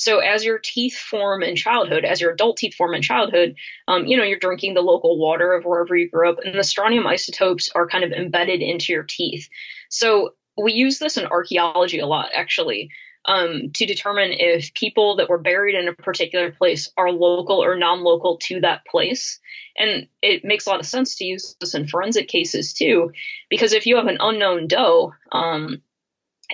So 0.00 0.20
as 0.20 0.46
your 0.46 0.58
teeth 0.58 0.96
form 0.96 1.42
in 1.42 1.56
childhood, 1.56 2.06
as 2.06 2.22
your 2.22 2.30
adult 2.30 2.56
teeth 2.56 2.74
form 2.74 2.94
in 2.94 3.02
childhood, 3.02 3.56
um, 3.86 4.06
you 4.06 4.16
know, 4.16 4.22
you're 4.22 4.38
drinking 4.38 4.72
the 4.72 4.80
local 4.80 5.18
water 5.18 5.52
of 5.52 5.64
wherever 5.64 5.94
you 5.94 6.08
grew 6.08 6.30
up, 6.30 6.38
and 6.42 6.58
the 6.58 6.64
strontium 6.64 7.06
isotopes 7.06 7.68
are 7.74 7.86
kind 7.86 8.02
of 8.02 8.10
embedded 8.10 8.62
into 8.62 8.94
your 8.94 9.02
teeth. 9.02 9.50
So 9.90 10.36
we 10.56 10.72
use 10.72 10.98
this 10.98 11.18
in 11.18 11.26
archaeology 11.26 11.98
a 11.98 12.06
lot, 12.06 12.30
actually. 12.34 12.90
Um, 13.26 13.70
to 13.74 13.84
determine 13.84 14.32
if 14.32 14.72
people 14.72 15.16
that 15.16 15.28
were 15.28 15.38
buried 15.38 15.74
in 15.74 15.88
a 15.88 15.92
particular 15.92 16.52
place 16.52 16.90
are 16.96 17.12
local 17.12 17.62
or 17.62 17.76
non-local 17.76 18.38
to 18.44 18.60
that 18.60 18.86
place. 18.86 19.40
And 19.76 20.08
it 20.22 20.42
makes 20.42 20.66
a 20.66 20.70
lot 20.70 20.80
of 20.80 20.86
sense 20.86 21.16
to 21.16 21.26
use 21.26 21.54
this 21.60 21.74
in 21.74 21.86
forensic 21.86 22.28
cases 22.28 22.72
too, 22.72 23.12
because 23.50 23.74
if 23.74 23.84
you 23.84 23.96
have 23.96 24.06
an 24.06 24.16
unknown 24.20 24.68
doe, 24.68 25.12
um, 25.32 25.82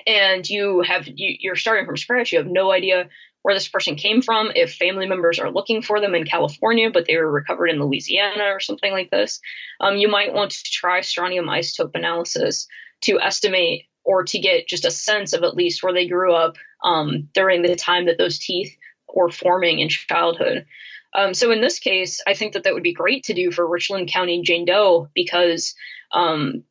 and 0.07 0.48
you 0.48 0.83
have 0.83 1.05
you, 1.07 1.52
are 1.52 1.57
starting 1.57 1.87
from 1.87 1.96
scratch, 1.96 2.33
you 2.33 2.38
have 2.38 2.48
no 2.48 2.72
idea 2.72 3.09
where 3.42 3.55
this 3.55 3.68
person 3.68 3.94
came 3.94 4.20
from, 4.20 4.50
if 4.57 4.74
family 4.74 5.07
members 5.07 5.38
are 5.38 5.52
looking 5.52 5.81
for 5.81 6.00
them 6.00 6.16
in 6.16 6.24
California, 6.24 6.90
but 6.90 7.07
they 7.07 7.16
were 7.16 7.31
recovered 7.31 7.68
in 7.68 7.79
Louisiana 7.79 8.46
or 8.46 8.59
something 8.59 8.90
like 8.90 9.09
this, 9.11 9.40
um, 9.81 9.96
you 9.96 10.09
might 10.09 10.35
want 10.35 10.50
to 10.50 10.64
try 10.64 11.00
strontium 11.00 11.46
isotope 11.46 11.94
analysis 11.94 12.66
to 13.02 13.20
estimate 13.20 13.85
or 14.06 14.22
to 14.22 14.38
get 14.38 14.68
just 14.68 14.84
a 14.84 14.90
sense 14.90 15.32
of 15.32 15.42
at 15.42 15.56
least 15.56 15.82
where 15.82 15.92
they 15.92 16.06
grew 16.06 16.32
up 16.32 16.56
um, 16.82 17.28
during 17.34 17.60
the 17.60 17.74
time 17.74 18.06
that 18.06 18.16
those 18.16 18.38
teeth 18.38 18.74
were 19.12 19.30
forming 19.30 19.80
in 19.80 19.88
childhood. 19.88 20.64
Um, 21.12 21.34
so 21.34 21.50
in 21.50 21.60
this 21.60 21.80
case, 21.80 22.20
I 22.26 22.34
think 22.34 22.52
that 22.52 22.62
that 22.64 22.74
would 22.74 22.84
be 22.84 22.92
great 22.92 23.24
to 23.24 23.34
do 23.34 23.50
for 23.50 23.66
Richland 23.66 24.08
County 24.08 24.42
Jane 24.42 24.64
Doe 24.64 25.08
because 25.12 25.74
um, 26.12 26.62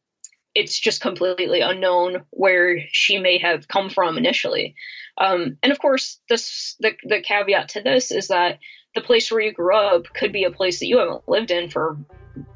it's 0.53 0.79
just 0.79 1.01
completely 1.01 1.59
unknown 1.59 2.23
where 2.29 2.79
she 2.91 3.19
may 3.19 3.39
have 3.39 3.67
come 3.67 3.89
from 3.89 4.17
initially. 4.17 4.75
Um, 5.17 5.57
and 5.61 5.71
of 5.71 5.79
course, 5.79 6.19
this 6.29 6.75
the, 6.79 6.93
the 7.03 7.21
caveat 7.21 7.69
to 7.69 7.81
this 7.81 8.11
is 8.11 8.29
that 8.29 8.59
the 8.93 9.01
place 9.01 9.29
where 9.29 9.41
you 9.41 9.51
grew 9.51 9.75
up 9.75 10.05
could 10.13 10.31
be 10.31 10.45
a 10.45 10.51
place 10.51 10.79
that 10.79 10.87
you 10.87 10.99
haven't 10.99 11.27
lived 11.27 11.51
in 11.51 11.69
for 11.69 11.97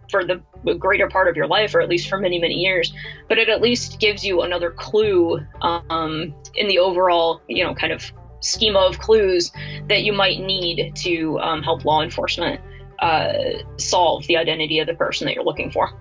for 0.10 0.24
the 0.26 0.42
greater 0.76 1.08
part 1.08 1.28
of 1.28 1.36
your 1.36 1.48
life, 1.48 1.74
or 1.76 1.82
at 1.82 1.90
least 1.90 2.10
for 2.10 2.18
many 2.18 2.40
many 2.40 2.56
years. 2.56 2.94
But 3.28 3.38
it 3.38 3.50
at 3.50 3.62
least 3.62 4.00
gives 4.00 4.24
you 4.24 4.42
another 4.42 4.72
clue 4.72 5.40
um, 5.62 6.34
in 6.56 6.68
the 6.68 6.80
overall, 6.80 7.42
you 7.48 7.64
know, 7.64 7.74
kind 7.76 7.94
of 7.94 8.12
schema 8.42 8.80
of 8.80 9.00
clues 9.00 9.52
that 9.88 10.04
you 10.04 10.14
might 10.14 10.40
need 10.40 10.96
to 10.96 11.40
um, 11.40 11.62
help 11.62 11.86
law 11.86 12.02
enforcement 12.02 12.62
uh, 13.00 13.34
solve 13.78 14.26
the 14.28 14.38
identity 14.38 14.80
of 14.80 14.88
the 14.88 14.94
person 14.94 15.26
that 15.26 15.36
you're 15.36 15.44
looking 15.44 15.72
for. 15.72 15.92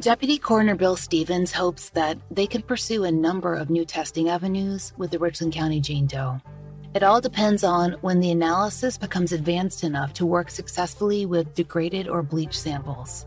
Deputy 0.00 0.38
Coroner 0.38 0.76
Bill 0.76 0.96
Stevens 0.96 1.52
hopes 1.52 1.90
that 1.90 2.16
they 2.30 2.46
can 2.46 2.62
pursue 2.62 3.04
a 3.04 3.12
number 3.12 3.54
of 3.54 3.68
new 3.68 3.84
testing 3.84 4.30
avenues 4.30 4.94
with 4.96 5.10
the 5.10 5.18
Richland 5.18 5.52
County 5.52 5.78
Jane 5.78 6.06
Doe. 6.06 6.40
It 6.92 7.04
all 7.04 7.20
depends 7.20 7.62
on 7.62 7.92
when 8.00 8.18
the 8.18 8.32
analysis 8.32 8.98
becomes 8.98 9.30
advanced 9.30 9.84
enough 9.84 10.12
to 10.14 10.26
work 10.26 10.50
successfully 10.50 11.24
with 11.24 11.54
degraded 11.54 12.08
or 12.08 12.20
bleached 12.20 12.54
samples. 12.54 13.26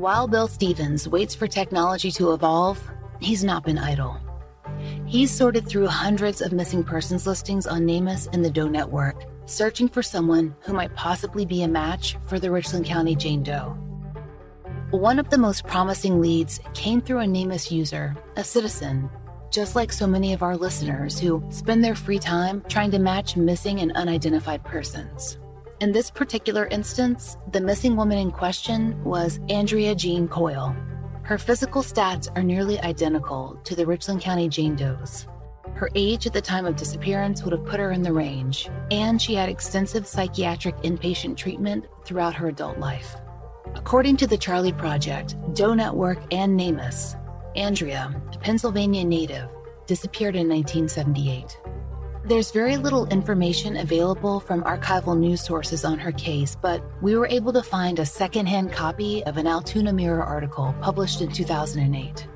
While 0.00 0.28
Bill 0.28 0.48
Stevens 0.48 1.06
waits 1.06 1.34
for 1.34 1.46
technology 1.46 2.10
to 2.12 2.32
evolve, 2.32 2.82
he's 3.20 3.44
not 3.44 3.64
been 3.64 3.76
idle. 3.76 4.16
He's 5.04 5.30
sorted 5.30 5.68
through 5.68 5.88
hundreds 5.88 6.40
of 6.40 6.54
missing 6.54 6.82
persons 6.82 7.26
listings 7.26 7.66
on 7.66 7.82
NamUs 7.82 8.26
and 8.32 8.42
the 8.42 8.48
Doe 8.48 8.66
Network, 8.66 9.24
searching 9.44 9.90
for 9.90 10.02
someone 10.02 10.56
who 10.60 10.72
might 10.72 10.96
possibly 10.96 11.44
be 11.44 11.64
a 11.64 11.68
match 11.68 12.16
for 12.28 12.38
the 12.38 12.50
Richland 12.50 12.86
County 12.86 13.14
Jane 13.14 13.42
Doe. 13.42 13.76
One 14.88 15.18
of 15.18 15.28
the 15.28 15.36
most 15.36 15.66
promising 15.66 16.18
leads 16.18 16.60
came 16.72 17.02
through 17.02 17.20
a 17.20 17.26
NamUs 17.26 17.70
user, 17.70 18.16
a 18.36 18.42
citizen 18.42 19.10
just 19.50 19.76
like 19.76 19.92
so 19.92 20.06
many 20.06 20.32
of 20.32 20.42
our 20.42 20.56
listeners 20.56 21.18
who 21.18 21.44
spend 21.50 21.84
their 21.84 21.94
free 21.94 22.18
time 22.18 22.64
trying 22.70 22.90
to 22.92 22.98
match 22.98 23.36
missing 23.36 23.80
and 23.80 23.92
unidentified 23.92 24.64
persons. 24.64 25.36
In 25.80 25.92
this 25.92 26.10
particular 26.10 26.66
instance, 26.66 27.38
the 27.52 27.60
missing 27.60 27.96
woman 27.96 28.18
in 28.18 28.30
question 28.30 29.02
was 29.02 29.40
Andrea 29.48 29.94
Jean 29.94 30.28
Coyle. 30.28 30.76
Her 31.22 31.38
physical 31.38 31.82
stats 31.82 32.28
are 32.36 32.42
nearly 32.42 32.78
identical 32.80 33.58
to 33.64 33.74
the 33.74 33.86
Richland 33.86 34.20
County 34.20 34.46
Jane 34.46 34.76
Doe's. 34.76 35.26
Her 35.72 35.88
age 35.94 36.26
at 36.26 36.34
the 36.34 36.40
time 36.42 36.66
of 36.66 36.76
disappearance 36.76 37.42
would 37.42 37.52
have 37.52 37.64
put 37.64 37.80
her 37.80 37.92
in 37.92 38.02
the 38.02 38.12
range, 38.12 38.68
and 38.90 39.22
she 39.22 39.34
had 39.34 39.48
extensive 39.48 40.06
psychiatric 40.06 40.76
inpatient 40.82 41.38
treatment 41.38 41.86
throughout 42.04 42.34
her 42.34 42.48
adult 42.48 42.76
life. 42.76 43.16
According 43.74 44.18
to 44.18 44.26
the 44.26 44.36
Charley 44.36 44.74
Project, 44.74 45.36
Doe 45.54 45.72
Network, 45.72 46.18
and 46.30 46.60
NamUs, 46.60 47.16
Andrea, 47.56 48.14
a 48.34 48.38
Pennsylvania 48.38 49.02
native, 49.02 49.48
disappeared 49.86 50.36
in 50.36 50.46
1978. 50.46 51.58
There's 52.24 52.50
very 52.50 52.76
little 52.76 53.06
information 53.06 53.78
available 53.78 54.40
from 54.40 54.62
archival 54.64 55.18
news 55.18 55.40
sources 55.40 55.86
on 55.86 55.98
her 55.98 56.12
case, 56.12 56.54
but 56.54 56.82
we 57.00 57.16
were 57.16 57.26
able 57.26 57.52
to 57.54 57.62
find 57.62 57.98
a 57.98 58.04
secondhand 58.04 58.72
copy 58.72 59.24
of 59.24 59.38
an 59.38 59.46
Altoona 59.46 59.92
Mirror 59.92 60.22
article 60.22 60.74
published 60.82 61.22
in 61.22 61.32
2008. 61.32 62.28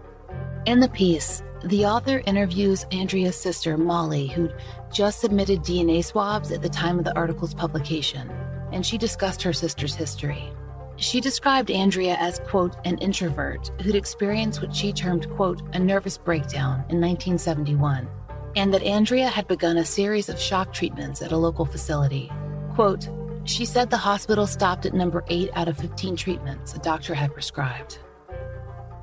In 0.64 0.80
the 0.80 0.88
piece, 0.88 1.42
the 1.64 1.84
author 1.84 2.22
interviews 2.26 2.86
Andrea's 2.92 3.36
sister, 3.36 3.76
Molly, 3.76 4.26
who'd 4.26 4.54
just 4.90 5.20
submitted 5.20 5.60
DNA 5.60 6.02
swabs 6.02 6.50
at 6.50 6.62
the 6.62 6.68
time 6.68 6.98
of 6.98 7.04
the 7.04 7.14
article's 7.14 7.52
publication, 7.52 8.30
and 8.72 8.86
she 8.86 8.96
discussed 8.96 9.42
her 9.42 9.52
sister's 9.52 9.94
history. 9.94 10.50
She 10.96 11.20
described 11.20 11.70
Andrea 11.70 12.16
as, 12.18 12.40
quote, 12.46 12.74
an 12.86 12.96
introvert 12.98 13.70
who'd 13.82 13.96
experienced 13.96 14.62
what 14.62 14.74
she 14.74 14.94
termed, 14.94 15.28
quote, 15.32 15.60
a 15.74 15.78
nervous 15.78 16.16
breakdown 16.16 16.84
in 16.88 17.00
1971 17.00 18.08
and 18.56 18.72
that 18.72 18.82
Andrea 18.82 19.28
had 19.28 19.48
begun 19.48 19.76
a 19.76 19.84
series 19.84 20.28
of 20.28 20.38
shock 20.38 20.72
treatments 20.72 21.22
at 21.22 21.32
a 21.32 21.36
local 21.36 21.64
facility. 21.64 22.30
Quote, 22.74 23.08
she 23.44 23.64
said 23.64 23.90
the 23.90 23.96
hospital 23.96 24.46
stopped 24.46 24.86
at 24.86 24.94
number 24.94 25.24
8 25.28 25.50
out 25.54 25.68
of 25.68 25.76
15 25.76 26.16
treatments 26.16 26.74
a 26.74 26.78
doctor 26.78 27.14
had 27.14 27.32
prescribed. 27.32 27.98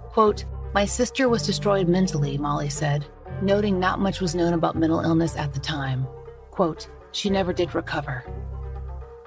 Quote, 0.09 0.45
my 0.73 0.85
sister 0.85 1.29
was 1.29 1.45
destroyed 1.45 1.87
mentally, 1.87 2.37
Molly 2.37 2.69
said, 2.69 3.05
noting 3.41 3.79
not 3.79 3.99
much 3.99 4.21
was 4.21 4.35
known 4.35 4.53
about 4.53 4.75
mental 4.75 5.01
illness 5.01 5.35
at 5.35 5.53
the 5.53 5.59
time. 5.59 6.07
Quote, 6.49 6.89
she 7.11 7.29
never 7.29 7.53
did 7.53 7.75
recover. 7.75 8.23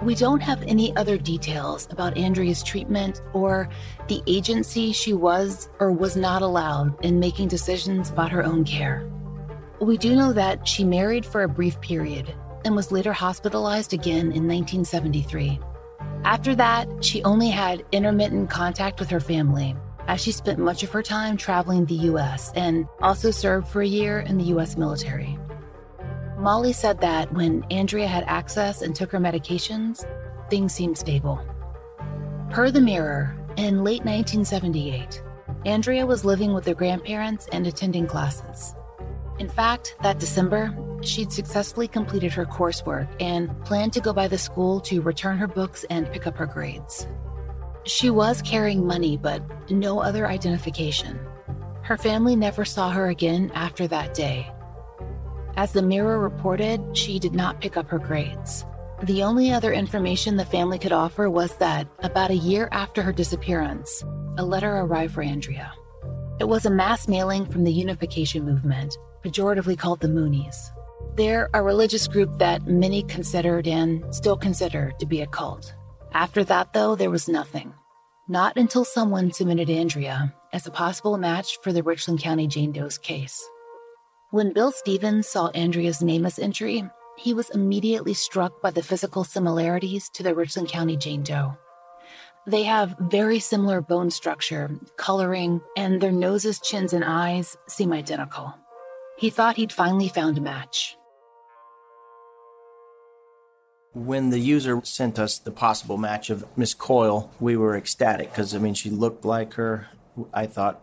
We 0.02 0.14
don't 0.14 0.40
have 0.40 0.62
any 0.64 0.94
other 0.96 1.16
details 1.16 1.86
about 1.90 2.18
Andrea's 2.18 2.62
treatment 2.62 3.22
or 3.32 3.68
the 4.08 4.22
agency 4.26 4.92
she 4.92 5.12
was 5.12 5.68
or 5.78 5.92
was 5.92 6.16
not 6.16 6.42
allowed 6.42 7.02
in 7.04 7.20
making 7.20 7.48
decisions 7.48 8.10
about 8.10 8.32
her 8.32 8.42
own 8.42 8.64
care. 8.64 9.08
We 9.80 9.98
do 9.98 10.14
know 10.14 10.32
that 10.32 10.66
she 10.66 10.84
married 10.84 11.26
for 11.26 11.42
a 11.42 11.48
brief 11.48 11.80
period 11.80 12.34
and 12.64 12.76
was 12.76 12.92
later 12.92 13.12
hospitalized 13.12 13.92
again 13.92 14.32
in 14.32 14.46
1973. 14.46 15.58
After 16.24 16.54
that, 16.54 16.88
she 17.04 17.22
only 17.24 17.50
had 17.50 17.84
intermittent 17.92 18.48
contact 18.48 18.98
with 18.98 19.10
her 19.10 19.20
family, 19.20 19.76
as 20.06 20.20
she 20.20 20.32
spent 20.32 20.58
much 20.58 20.82
of 20.82 20.90
her 20.90 21.02
time 21.02 21.36
traveling 21.36 21.84
the 21.84 22.08
US 22.12 22.52
and 22.54 22.86
also 23.02 23.30
served 23.30 23.68
for 23.68 23.82
a 23.82 23.86
year 23.86 24.20
in 24.20 24.38
the 24.38 24.44
US 24.44 24.76
military. 24.76 25.38
Molly 26.38 26.72
said 26.72 27.00
that 27.00 27.32
when 27.32 27.64
Andrea 27.70 28.06
had 28.06 28.24
access 28.26 28.82
and 28.82 28.94
took 28.94 29.10
her 29.12 29.18
medications, 29.18 30.06
things 30.50 30.72
seemed 30.72 30.96
stable. 30.96 31.44
Per 32.50 32.70
the 32.70 32.80
Mirror, 32.80 33.36
in 33.56 33.84
late 33.84 34.04
1978, 34.04 35.22
Andrea 35.66 36.06
was 36.06 36.24
living 36.24 36.52
with 36.52 36.66
her 36.66 36.74
grandparents 36.74 37.48
and 37.52 37.66
attending 37.66 38.06
classes. 38.06 38.74
In 39.38 39.48
fact, 39.48 39.96
that 40.02 40.20
December, 40.20 40.76
she'd 41.02 41.32
successfully 41.32 41.88
completed 41.88 42.32
her 42.32 42.46
coursework 42.46 43.08
and 43.20 43.50
planned 43.64 43.92
to 43.94 44.00
go 44.00 44.12
by 44.12 44.28
the 44.28 44.38
school 44.38 44.80
to 44.82 45.02
return 45.02 45.38
her 45.38 45.48
books 45.48 45.84
and 45.90 46.10
pick 46.12 46.26
up 46.26 46.36
her 46.36 46.46
grades. 46.46 47.06
She 47.84 48.10
was 48.10 48.40
carrying 48.42 48.86
money, 48.86 49.16
but 49.16 49.42
no 49.70 50.00
other 50.00 50.26
identification. 50.26 51.18
Her 51.82 51.98
family 51.98 52.36
never 52.36 52.64
saw 52.64 52.90
her 52.90 53.08
again 53.08 53.50
after 53.54 53.86
that 53.88 54.14
day. 54.14 54.50
As 55.56 55.72
the 55.72 55.82
Mirror 55.82 56.18
reported, 56.18 56.96
she 56.96 57.18
did 57.18 57.34
not 57.34 57.60
pick 57.60 57.76
up 57.76 57.88
her 57.88 57.98
grades. 57.98 58.64
The 59.02 59.22
only 59.22 59.52
other 59.52 59.72
information 59.72 60.36
the 60.36 60.44
family 60.44 60.78
could 60.78 60.92
offer 60.92 61.28
was 61.28 61.56
that 61.56 61.86
about 61.98 62.30
a 62.30 62.36
year 62.36 62.68
after 62.72 63.02
her 63.02 63.12
disappearance, 63.12 64.02
a 64.38 64.44
letter 64.44 64.76
arrived 64.76 65.12
for 65.12 65.22
Andrea. 65.22 65.72
It 66.40 66.48
was 66.48 66.64
a 66.64 66.70
mass 66.70 67.06
mailing 67.06 67.44
from 67.46 67.64
the 67.64 67.72
Unification 67.72 68.44
Movement, 68.44 68.96
pejoratively 69.24 69.78
called 69.78 70.00
the 70.00 70.08
Moonies. 70.08 70.70
They're 71.16 71.48
a 71.54 71.62
religious 71.62 72.08
group 72.08 72.38
that 72.38 72.66
many 72.66 73.02
considered 73.04 73.66
and 73.66 74.04
still 74.14 74.36
consider 74.36 74.92
to 74.98 75.06
be 75.06 75.20
a 75.20 75.26
cult. 75.26 75.74
After 76.12 76.44
that, 76.44 76.72
though, 76.72 76.94
there 76.94 77.10
was 77.10 77.28
nothing. 77.28 77.72
Not 78.28 78.56
until 78.56 78.84
someone 78.84 79.32
submitted 79.32 79.70
Andrea 79.70 80.34
as 80.52 80.66
a 80.66 80.70
possible 80.70 81.18
match 81.18 81.58
for 81.62 81.72
the 81.72 81.82
Richland 81.82 82.20
County 82.20 82.46
Jane 82.46 82.72
Doe's 82.72 82.98
case. 82.98 83.42
When 84.30 84.52
Bill 84.52 84.72
Stevens 84.72 85.28
saw 85.28 85.48
Andrea's 85.48 86.00
NamUs 86.00 86.38
entry, 86.42 86.84
he 87.16 87.34
was 87.34 87.50
immediately 87.50 88.14
struck 88.14 88.60
by 88.60 88.70
the 88.70 88.82
physical 88.82 89.24
similarities 89.24 90.08
to 90.10 90.22
the 90.22 90.34
Richland 90.34 90.68
County 90.68 90.96
Jane 90.96 91.22
Doe. 91.22 91.56
They 92.46 92.64
have 92.64 92.96
very 92.98 93.38
similar 93.38 93.80
bone 93.80 94.10
structure, 94.10 94.70
coloring, 94.96 95.60
and 95.76 96.00
their 96.00 96.12
noses, 96.12 96.60
chins, 96.60 96.92
and 96.92 97.04
eyes 97.04 97.56
seem 97.68 97.92
identical. 97.92 98.54
He 99.16 99.30
thought 99.30 99.56
he'd 99.56 99.72
finally 99.72 100.08
found 100.08 100.38
a 100.38 100.40
match. 100.40 100.96
When 103.92 104.30
the 104.30 104.40
user 104.40 104.80
sent 104.84 105.20
us 105.20 105.38
the 105.38 105.52
possible 105.52 105.96
match 105.96 106.28
of 106.28 106.44
Miss 106.56 106.74
Coyle, 106.74 107.30
we 107.38 107.56
were 107.56 107.76
ecstatic 107.76 108.30
because, 108.30 108.54
I 108.54 108.58
mean, 108.58 108.74
she 108.74 108.90
looked 108.90 109.24
like 109.24 109.54
her. 109.54 109.86
I 110.32 110.46
thought 110.46 110.80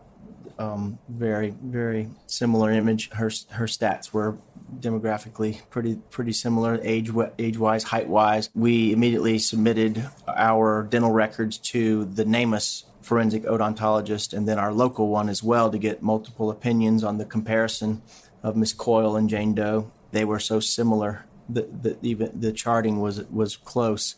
um, 0.58 0.98
very, 1.08 1.54
very 1.62 2.08
similar 2.26 2.70
image. 2.70 3.10
Her 3.10 3.30
her 3.50 3.66
stats 3.66 4.12
were 4.12 4.38
demographically 4.80 5.60
pretty 5.68 5.96
pretty 6.10 6.32
similar, 6.32 6.80
age 6.82 7.10
age 7.38 7.58
wise, 7.58 7.84
height 7.84 8.08
wise. 8.08 8.48
We 8.54 8.92
immediately 8.92 9.38
submitted 9.38 10.08
our 10.26 10.84
dental 10.84 11.10
records 11.10 11.58
to 11.58 12.06
the 12.06 12.24
NamUs 12.24 12.84
forensic 13.02 13.44
odontologist 13.44 14.32
and 14.32 14.48
then 14.48 14.58
our 14.58 14.72
local 14.72 15.08
one 15.08 15.28
as 15.28 15.42
well 15.42 15.70
to 15.70 15.78
get 15.78 16.02
multiple 16.02 16.50
opinions 16.50 17.04
on 17.04 17.18
the 17.18 17.24
comparison 17.24 18.02
of 18.42 18.56
Miss 18.56 18.72
Coyle 18.72 19.16
and 19.16 19.28
Jane 19.28 19.54
Doe. 19.54 19.90
They 20.12 20.24
were 20.24 20.40
so 20.40 20.60
similar 20.60 21.26
that, 21.50 21.98
even 22.02 22.38
the 22.38 22.52
charting 22.52 23.00
was 23.00 23.22
was 23.24 23.56
close. 23.56 24.14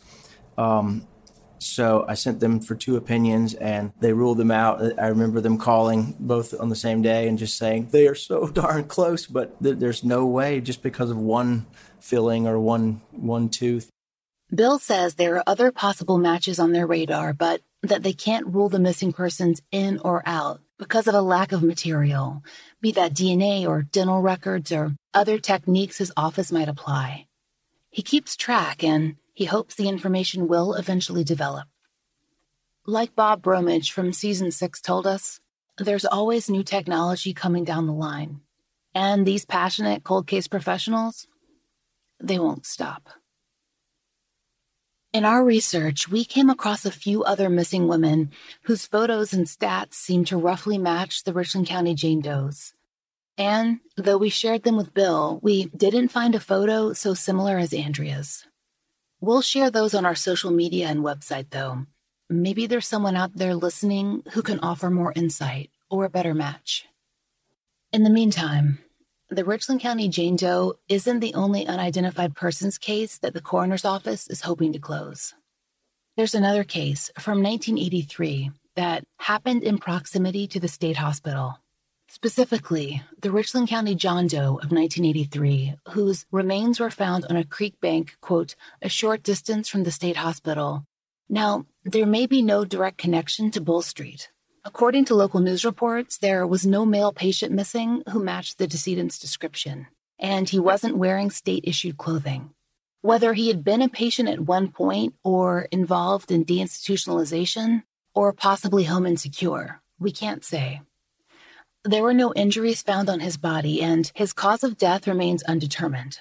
Um, 0.56 1.06
so 1.58 2.04
I 2.06 2.14
sent 2.14 2.40
them 2.40 2.60
for 2.60 2.74
two 2.74 2.96
opinions 2.96 3.54
and 3.54 3.92
they 4.00 4.12
ruled 4.12 4.38
them 4.38 4.50
out. 4.50 4.82
I 4.98 5.06
remember 5.08 5.40
them 5.40 5.56
calling 5.56 6.14
both 6.20 6.58
on 6.60 6.68
the 6.68 6.76
same 6.76 7.00
day 7.00 7.26
and 7.26 7.38
just 7.38 7.56
saying 7.56 7.88
they 7.90 8.06
are 8.06 8.14
so 8.14 8.46
darn 8.62 8.84
close, 8.84 9.26
but 9.26 9.60
th- 9.62 9.78
there's 9.78 10.04
no 10.04 10.26
way 10.26 10.60
just 10.60 10.82
because 10.82 11.10
of 11.10 11.16
one 11.16 11.66
filling 12.00 12.46
or 12.46 12.58
one 12.58 13.00
one 13.12 13.48
tooth. 13.48 13.90
Bill 14.54 14.78
says 14.78 15.14
there 15.14 15.36
are 15.36 15.44
other 15.46 15.72
possible 15.72 16.18
matches 16.18 16.58
on 16.58 16.72
their 16.72 16.86
radar, 16.86 17.32
but 17.32 17.62
that 17.82 18.02
they 18.02 18.12
can't 18.12 18.46
rule 18.46 18.68
the 18.68 18.78
missing 18.78 19.12
persons 19.12 19.60
in 19.72 19.98
or 20.04 20.22
out 20.26 20.60
because 20.78 21.08
of 21.08 21.14
a 21.14 21.20
lack 21.20 21.52
of 21.52 21.62
material, 21.62 22.42
be 22.80 22.92
that 22.92 23.14
DNA 23.14 23.66
or 23.66 23.82
dental 23.82 24.20
records 24.20 24.70
or 24.70 24.94
other 25.12 25.38
techniques 25.38 25.98
his 25.98 26.12
office 26.16 26.52
might 26.52 26.68
apply. 26.68 27.26
He 27.90 28.02
keeps 28.02 28.36
track 28.36 28.84
and 28.84 29.16
he 29.32 29.44
hopes 29.46 29.74
the 29.74 29.88
information 29.88 30.46
will 30.46 30.74
eventually 30.74 31.24
develop. 31.24 31.66
Like 32.86 33.16
Bob 33.16 33.42
Bromage 33.42 33.92
from 33.92 34.12
season 34.12 34.50
six 34.50 34.80
told 34.80 35.06
us, 35.06 35.40
there's 35.78 36.04
always 36.04 36.50
new 36.50 36.62
technology 36.62 37.32
coming 37.32 37.64
down 37.64 37.86
the 37.86 37.92
line. 37.92 38.40
And 38.94 39.26
these 39.26 39.44
passionate 39.44 40.04
cold 40.04 40.26
case 40.26 40.46
professionals, 40.46 41.26
they 42.20 42.38
won't 42.38 42.66
stop. 42.66 43.08
In 45.14 45.24
our 45.24 45.44
research, 45.44 46.08
we 46.08 46.24
came 46.24 46.50
across 46.50 46.84
a 46.84 46.90
few 46.90 47.22
other 47.22 47.48
missing 47.48 47.86
women 47.86 48.32
whose 48.62 48.84
photos 48.84 49.32
and 49.32 49.46
stats 49.46 49.94
seem 49.94 50.24
to 50.24 50.36
roughly 50.36 50.76
match 50.76 51.22
the 51.22 51.32
Richland 51.32 51.68
County 51.68 51.94
Jane 51.94 52.20
Doe's. 52.20 52.74
And 53.38 53.78
though 53.96 54.18
we 54.18 54.28
shared 54.28 54.64
them 54.64 54.76
with 54.76 54.92
Bill, 54.92 55.38
we 55.40 55.66
didn't 55.66 56.08
find 56.08 56.34
a 56.34 56.40
photo 56.40 56.94
so 56.94 57.14
similar 57.14 57.58
as 57.58 57.72
Andrea's. 57.72 58.44
We'll 59.20 59.40
share 59.40 59.70
those 59.70 59.94
on 59.94 60.04
our 60.04 60.16
social 60.16 60.50
media 60.50 60.88
and 60.88 61.04
website, 61.04 61.50
though. 61.50 61.86
Maybe 62.28 62.66
there's 62.66 62.88
someone 62.88 63.14
out 63.14 63.36
there 63.36 63.54
listening 63.54 64.24
who 64.32 64.42
can 64.42 64.58
offer 64.58 64.90
more 64.90 65.12
insight 65.14 65.70
or 65.88 66.04
a 66.04 66.10
better 66.10 66.34
match. 66.34 66.86
In 67.92 68.02
the 68.02 68.10
meantime, 68.10 68.80
the 69.30 69.44
Richland 69.44 69.80
County 69.80 70.08
Jane 70.08 70.36
Doe 70.36 70.74
isn't 70.88 71.20
the 71.20 71.34
only 71.34 71.66
unidentified 71.66 72.34
persons 72.34 72.78
case 72.78 73.18
that 73.18 73.32
the 73.32 73.40
coroner's 73.40 73.84
office 73.84 74.28
is 74.28 74.42
hoping 74.42 74.72
to 74.72 74.78
close. 74.78 75.34
There's 76.16 76.34
another 76.34 76.62
case 76.62 77.10
from 77.18 77.42
1983 77.42 78.50
that 78.76 79.04
happened 79.18 79.62
in 79.62 79.78
proximity 79.78 80.46
to 80.48 80.60
the 80.60 80.68
state 80.68 80.96
hospital. 80.96 81.58
Specifically, 82.08 83.02
the 83.20 83.30
Richland 83.30 83.68
County 83.68 83.94
John 83.94 84.26
Doe 84.26 84.58
of 84.62 84.70
1983, 84.70 85.74
whose 85.88 86.26
remains 86.30 86.78
were 86.78 86.90
found 86.90 87.24
on 87.24 87.36
a 87.36 87.44
creek 87.44 87.80
bank, 87.80 88.16
quote, 88.20 88.54
a 88.82 88.88
short 88.88 89.22
distance 89.22 89.68
from 89.68 89.84
the 89.84 89.90
state 89.90 90.16
hospital. 90.16 90.84
Now, 91.28 91.64
there 91.82 92.06
may 92.06 92.26
be 92.26 92.42
no 92.42 92.64
direct 92.64 92.98
connection 92.98 93.50
to 93.52 93.60
Bull 93.60 93.82
Street, 93.82 94.30
According 94.66 95.04
to 95.06 95.14
local 95.14 95.40
news 95.40 95.64
reports, 95.64 96.16
there 96.16 96.46
was 96.46 96.64
no 96.66 96.86
male 96.86 97.12
patient 97.12 97.52
missing 97.52 98.02
who 98.10 98.24
matched 98.24 98.56
the 98.58 98.66
decedent's 98.66 99.18
description. 99.18 99.86
and 100.18 100.48
he 100.48 100.60
wasn't 100.60 100.96
wearing 100.96 101.28
state 101.28 101.64
issued 101.66 101.98
clothing. 101.98 102.50
Whether 103.02 103.34
he 103.34 103.48
had 103.48 103.64
been 103.64 103.82
a 103.82 103.88
patient 103.88 104.28
at 104.28 104.40
one 104.40 104.68
point 104.70 105.14
or 105.24 105.62
involved 105.72 106.30
in 106.30 106.44
deinstitutionalization 106.44 107.82
or 108.14 108.32
possibly 108.32 108.84
home 108.84 109.06
insecure, 109.06 109.82
we 109.98 110.12
can't 110.12 110.44
say. 110.44 110.80
There 111.84 112.04
were 112.04 112.14
no 112.14 112.32
injuries 112.34 112.80
found 112.80 113.10
on 113.10 113.20
his 113.20 113.36
body, 113.36 113.82
and 113.82 114.10
his 114.14 114.32
cause 114.32 114.62
of 114.64 114.78
death 114.78 115.06
remains 115.08 115.42
undetermined. 115.42 116.20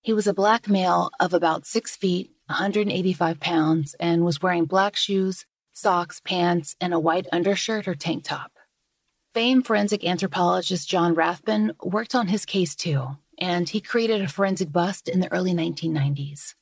He 0.00 0.14
was 0.14 0.26
a 0.26 0.34
black 0.34 0.66
male 0.66 1.10
of 1.20 1.34
about 1.34 1.66
six 1.66 1.94
feet, 1.94 2.30
185 2.46 3.38
pounds, 3.38 3.94
and 4.00 4.24
was 4.24 4.42
wearing 4.42 4.64
black 4.64 4.96
shoes, 4.96 5.44
socks, 5.80 6.20
pants, 6.24 6.76
and 6.80 6.92
a 6.92 7.00
white 7.00 7.26
undershirt 7.32 7.88
or 7.88 7.94
tank 7.94 8.24
top. 8.24 8.52
Famed 9.32 9.66
forensic 9.66 10.04
anthropologist 10.04 10.88
John 10.88 11.14
Rathbun 11.14 11.72
worked 11.82 12.14
on 12.14 12.28
his 12.28 12.44
case 12.44 12.74
too, 12.74 13.16
and 13.38 13.68
he 13.68 13.80
created 13.80 14.20
a 14.20 14.28
forensic 14.28 14.72
bust 14.72 15.08
in 15.08 15.20
the 15.20 15.32
early 15.32 15.52
1990s. 15.52 16.54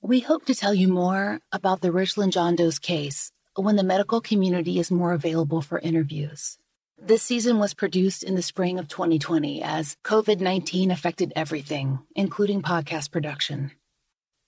We 0.00 0.20
hope 0.20 0.44
to 0.46 0.54
tell 0.54 0.74
you 0.74 0.88
more 0.88 1.40
about 1.52 1.80
the 1.80 1.92
Richland 1.92 2.32
John 2.32 2.56
Doe's 2.56 2.78
case 2.78 3.32
when 3.54 3.76
the 3.76 3.84
medical 3.84 4.20
community 4.20 4.78
is 4.78 4.90
more 4.90 5.12
available 5.12 5.60
for 5.60 5.78
interviews. 5.78 6.58
This 7.00 7.22
season 7.22 7.58
was 7.58 7.74
produced 7.74 8.22
in 8.22 8.36
the 8.36 8.42
spring 8.42 8.78
of 8.78 8.88
2020 8.88 9.62
as 9.62 9.96
COVID 10.04 10.40
19 10.40 10.90
affected 10.90 11.32
everything, 11.34 11.98
including 12.14 12.62
podcast 12.62 13.10
production. 13.10 13.72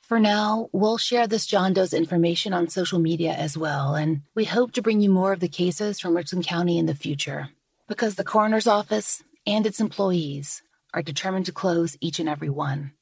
For 0.07 0.21
now, 0.21 0.69
we'll 0.71 0.99
share 0.99 1.27
this 1.27 1.47
John 1.47 1.73
Doe's 1.73 1.95
information 1.95 2.53
on 2.53 2.69
social 2.69 2.99
media 2.99 3.33
as 3.33 3.57
well, 3.57 3.95
and 3.95 4.21
we 4.35 4.45
hope 4.45 4.73
to 4.73 4.83
bring 4.83 5.01
you 5.01 5.09
more 5.09 5.33
of 5.33 5.41
the 5.41 5.49
cases 5.49 5.99
from 5.99 6.15
Richland 6.15 6.47
County 6.47 6.77
in 6.77 6.85
the 6.85 6.95
future 6.95 7.49
because 7.89 8.17
the 8.17 8.23
coroner's 8.23 8.67
office 8.67 9.23
and 9.47 9.67
its 9.67 9.81
employees 9.81 10.63
are 10.93 11.01
determined 11.01 11.47
to 11.47 11.53
close 11.53 11.97
each 12.03 12.19
and 12.19 12.29
every 12.29 12.51
one. 12.51 12.93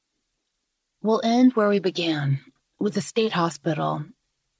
We'll 1.01 1.19
end 1.25 1.57
where 1.57 1.67
we 1.67 1.79
began 1.79 2.39
with 2.79 2.93
the 2.93 3.01
state 3.01 3.33
hospital, 3.33 4.05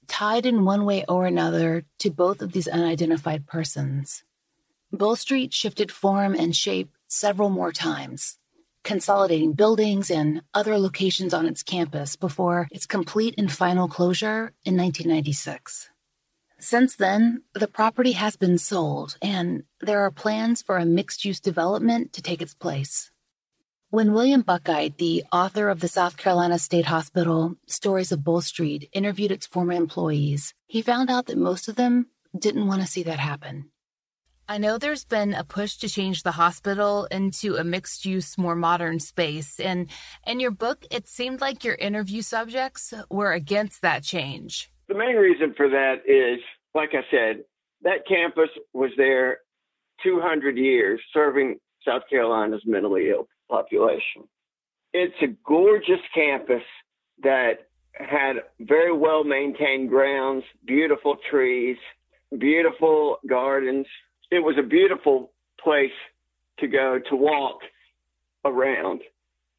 tied 0.09 0.45
in 0.45 0.65
one 0.65 0.83
way 0.83 1.05
or 1.07 1.25
another 1.25 1.85
to 1.99 2.11
both 2.11 2.41
of 2.41 2.51
these 2.51 2.67
unidentified 2.67 3.47
persons. 3.47 4.25
Bull 4.91 5.15
Street 5.15 5.53
shifted 5.53 5.93
form 5.93 6.35
and 6.35 6.53
shape 6.53 6.91
several 7.07 7.49
more 7.49 7.71
times, 7.71 8.37
consolidating 8.83 9.53
buildings 9.53 10.11
and 10.11 10.41
other 10.53 10.77
locations 10.77 11.33
on 11.33 11.45
its 11.45 11.63
campus 11.63 12.15
before 12.15 12.67
its 12.71 12.85
complete 12.85 13.35
and 13.37 13.51
final 13.51 13.87
closure 13.87 14.53
in 14.65 14.77
1996. 14.77 15.89
Since 16.59 16.95
then, 16.95 17.43
the 17.53 17.67
property 17.67 18.13
has 18.13 18.37
been 18.37 18.57
sold, 18.57 19.17
and 19.21 19.63
there 19.81 19.99
are 19.99 20.11
plans 20.11 20.61
for 20.61 20.77
a 20.77 20.85
mixed 20.85 21.25
use 21.25 21.41
development 21.41 22.13
to 22.13 22.21
take 22.21 22.41
its 22.41 22.53
place. 22.53 23.11
When 23.89 24.13
William 24.13 24.43
Buchheit, 24.43 24.97
the 24.97 25.23
author 25.31 25.69
of 25.69 25.81
the 25.81 25.87
South 25.87 26.15
Carolina 26.15 26.57
State 26.57 26.85
Hospital 26.85 27.57
Stories 27.67 28.11
of 28.11 28.23
Bull 28.23 28.41
Street, 28.41 28.89
interviewed 28.93 29.31
its 29.31 29.45
former 29.45 29.73
employees, 29.73 30.53
he 30.65 30.81
found 30.81 31.11
out 31.11 31.25
that 31.25 31.37
most 31.37 31.67
of 31.67 31.75
them 31.75 32.07
didn't 32.35 32.65
want 32.65 32.81
to 32.81 32.87
see 32.87 33.03
that 33.03 33.19
happen. 33.19 33.69
I 34.47 34.57
know 34.57 34.77
there's 34.77 35.05
been 35.05 35.33
a 35.33 35.45
push 35.45 35.77
to 35.77 35.89
change 35.89 36.23
the 36.23 36.31
hospital 36.31 37.05
into 37.05 37.55
a 37.55 37.63
mixed 37.63 38.05
use, 38.05 38.37
more 38.37 38.55
modern 38.55 38.99
space. 38.99 39.59
And 39.59 39.89
in 40.27 40.41
your 40.41 40.51
book, 40.51 40.85
it 40.91 41.07
seemed 41.07 41.39
like 41.39 41.63
your 41.63 41.75
interview 41.75 42.21
subjects 42.21 42.93
were 43.09 43.31
against 43.31 43.81
that 43.83 44.03
change. 44.03 44.69
The 44.89 44.95
main 44.95 45.15
reason 45.15 45.53
for 45.55 45.69
that 45.69 46.01
is, 46.05 46.39
like 46.75 46.89
I 46.93 47.03
said, 47.09 47.45
that 47.83 48.05
campus 48.07 48.49
was 48.73 48.91
there 48.97 49.39
200 50.03 50.57
years 50.57 50.99
serving 51.13 51.59
South 51.85 52.03
Carolina's 52.09 52.63
mentally 52.65 53.09
ill 53.09 53.27
population. 53.49 54.27
It's 54.91 55.15
a 55.21 55.27
gorgeous 55.45 56.01
campus 56.13 56.63
that 57.23 57.67
had 57.93 58.37
very 58.59 58.95
well 58.95 59.23
maintained 59.23 59.89
grounds, 59.89 60.43
beautiful 60.65 61.15
trees, 61.29 61.77
beautiful 62.37 63.17
gardens. 63.27 63.87
It 64.33 64.39
was 64.39 64.55
a 64.57 64.63
beautiful 64.63 65.31
place 65.63 65.91
to 66.57 66.67
go 66.67 66.99
to 67.09 67.15
walk 67.15 67.59
around. 68.43 69.01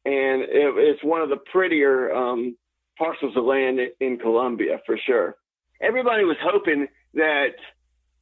And 0.03 0.41
it, 0.41 0.73
it's 0.75 1.01
one 1.01 1.21
of 1.21 1.29
the 1.29 1.37
prettier 1.37 2.13
um, 2.13 2.57
parcels 2.97 3.37
of 3.37 3.45
land 3.45 3.79
in 4.01 4.17
Columbia 4.17 4.81
for 4.85 4.97
sure. 4.97 5.37
Everybody 5.81 6.25
was 6.25 6.35
hoping 6.41 6.87
that, 7.13 7.55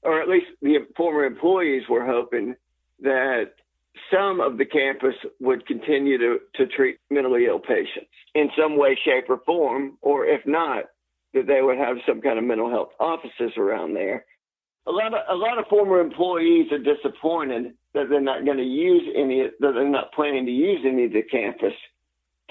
or 0.04 0.22
at 0.22 0.30
least 0.30 0.46
the 0.62 0.86
former 0.96 1.26
employees 1.26 1.84
were 1.90 2.06
hoping 2.06 2.56
that 3.00 3.54
some 4.12 4.40
of 4.40 4.60
the 4.60 4.66
campus 4.66 5.16
would 5.40 5.66
continue 5.66 6.20
to, 6.20 6.38
to 6.54 6.68
treat 6.68 7.00
mentally 7.10 7.48
ill 7.48 7.60
patients 7.60 8.14
in 8.36 8.52
some 8.56 8.78
way, 8.78 8.96
shape, 9.04 9.26
or 9.28 9.40
form, 9.44 9.98
or 10.04 10.28
if 10.28 10.46
not, 10.46 10.84
that 11.34 11.48
they 11.48 11.64
would 11.64 11.80
have 11.80 11.98
some 12.08 12.22
kind 12.22 12.38
of 12.38 12.46
mental 12.46 12.70
health 12.70 12.90
offices 13.00 13.58
around 13.58 13.96
there. 13.96 14.26
A 14.86 14.92
lot 14.92 15.14
of 15.14 15.22
a 15.30 15.36
lot 15.36 15.58
of 15.58 15.66
former 15.68 16.00
employees 16.00 16.72
are 16.72 16.78
disappointed 16.78 17.74
that 17.94 18.10
they're 18.10 18.20
not 18.20 18.46
going 18.46 18.58
to 18.58 18.64
use 18.64 19.04
any 19.16 19.44
that 19.44 19.72
they're 19.74 19.88
not 19.88 20.12
planning 20.14 20.46
to 20.46 20.52
use 20.52 20.82
any 20.86 21.06
of 21.06 21.14
the 21.14 21.24
campus 21.24 21.74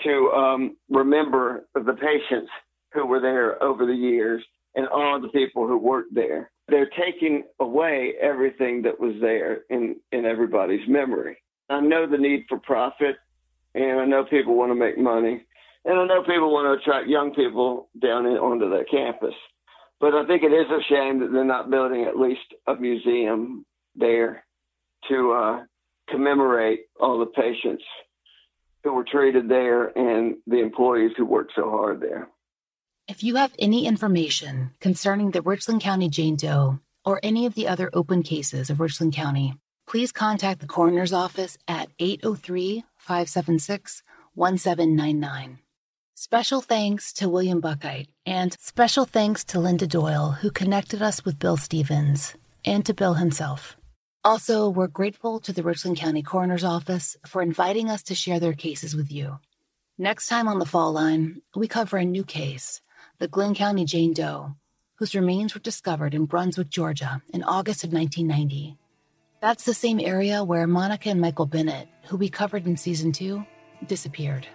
to 0.04 0.30
um, 0.30 0.76
remember 0.88 1.66
the 1.74 1.92
patients 1.92 2.50
who 2.92 3.06
were 3.06 3.20
there 3.20 3.62
over 3.62 3.86
the 3.86 3.94
years 3.94 4.42
and 4.74 4.86
all 4.88 5.20
the 5.20 5.28
people 5.28 5.66
who 5.66 5.76
worked 5.76 6.14
there. 6.14 6.50
They're 6.68 6.90
taking 6.98 7.44
away 7.60 8.14
everything 8.20 8.82
that 8.82 8.98
was 8.98 9.14
there 9.20 9.62
in, 9.68 9.96
in 10.12 10.24
everybody's 10.24 10.86
memory. 10.88 11.38
I 11.68 11.80
know 11.80 12.06
the 12.06 12.18
need 12.18 12.46
for 12.48 12.58
profit, 12.58 13.16
and 13.74 14.00
I 14.00 14.04
know 14.04 14.24
people 14.24 14.56
want 14.56 14.70
to 14.70 14.74
make 14.74 14.98
money, 14.98 15.44
and 15.84 15.98
I 15.98 16.06
know 16.06 16.22
people 16.22 16.52
want 16.52 16.66
to 16.66 16.82
attract 16.82 17.08
young 17.08 17.34
people 17.34 17.88
down 18.00 18.26
in, 18.26 18.34
onto 18.34 18.70
their 18.70 18.84
campus. 18.84 19.34
But 20.03 20.14
I 20.14 20.26
think 20.26 20.42
it 20.42 20.53
is 20.53 20.66
a 20.68 20.82
shame 20.92 21.20
that 21.20 21.30
they're 21.32 21.44
not 21.44 21.70
building 21.70 22.07
at 22.07 22.18
least 22.18 22.40
a 22.66 22.74
museum 22.74 23.64
there 23.94 24.44
to 25.09 25.32
uh, 25.32 25.64
commemorate 26.11 26.80
all 27.00 27.20
the 27.20 27.26
patients 27.26 27.84
who 28.82 28.94
were 28.94 29.05
treated 29.05 29.48
there 29.48 29.96
and 29.96 30.38
the 30.48 30.59
employees 30.59 31.12
who 31.16 31.24
worked 31.24 31.53
so 31.55 31.70
hard 31.70 32.00
there. 32.00 32.28
If 33.07 33.22
you 33.22 33.36
have 33.36 33.55
any 33.61 33.86
information 33.86 34.72
concerning 34.80 35.30
the 35.30 35.42
Richland 35.42 35.82
County 35.82 36.09
Jane 36.09 36.34
Doe 36.34 36.80
or 37.05 37.20
any 37.22 37.46
of 37.46 37.55
the 37.55 37.68
other 37.68 37.88
open 37.92 38.24
cases 38.24 38.70
of 38.70 38.80
Richland 38.80 39.12
County, 39.12 39.55
please 39.86 40.11
contact 40.11 40.61
the 40.61 40.66
coroner's 40.66 41.12
office 41.12 41.57
at 41.68 41.90
803 42.00 42.82
576 42.96 44.03
1799. 44.34 45.61
Special 46.24 46.60
thanks 46.60 47.12
to 47.14 47.28
William 47.28 47.60
Buchheit 47.60 48.06
and 48.24 48.56
special 48.60 49.04
thanks 49.04 49.42
to 49.46 49.58
Linda 49.58 49.88
Doyle, 49.88 50.30
who 50.30 50.52
connected 50.52 51.02
us 51.02 51.24
with 51.24 51.40
Bill 51.40 51.56
Stevens, 51.56 52.34
and 52.64 52.86
to 52.86 52.94
Bill 52.94 53.14
himself. 53.14 53.76
Also, 54.22 54.68
we're 54.68 54.86
grateful 54.86 55.40
to 55.40 55.52
the 55.52 55.64
Richland 55.64 55.96
County 55.96 56.22
Coroner's 56.22 56.62
Office 56.62 57.16
for 57.26 57.42
inviting 57.42 57.90
us 57.90 58.04
to 58.04 58.14
share 58.14 58.38
their 58.38 58.52
cases 58.52 58.94
with 58.94 59.10
you. 59.10 59.40
Next 59.98 60.28
time 60.28 60.46
on 60.46 60.60
the 60.60 60.64
Fall 60.64 60.92
Line, 60.92 61.42
we 61.56 61.66
cover 61.66 61.96
a 61.96 62.04
new 62.04 62.22
case 62.22 62.82
the 63.18 63.26
Glynn 63.26 63.56
County 63.56 63.84
Jane 63.84 64.12
Doe, 64.12 64.54
whose 64.98 65.16
remains 65.16 65.54
were 65.54 65.60
discovered 65.60 66.14
in 66.14 66.26
Brunswick, 66.26 66.70
Georgia 66.70 67.20
in 67.34 67.42
August 67.42 67.82
of 67.82 67.92
1990. 67.92 68.78
That's 69.40 69.64
the 69.64 69.74
same 69.74 69.98
area 69.98 70.44
where 70.44 70.68
Monica 70.68 71.10
and 71.10 71.20
Michael 71.20 71.46
Bennett, 71.46 71.88
who 72.04 72.16
we 72.16 72.28
covered 72.28 72.64
in 72.64 72.76
season 72.76 73.10
two, 73.10 73.44
disappeared. 73.88 74.46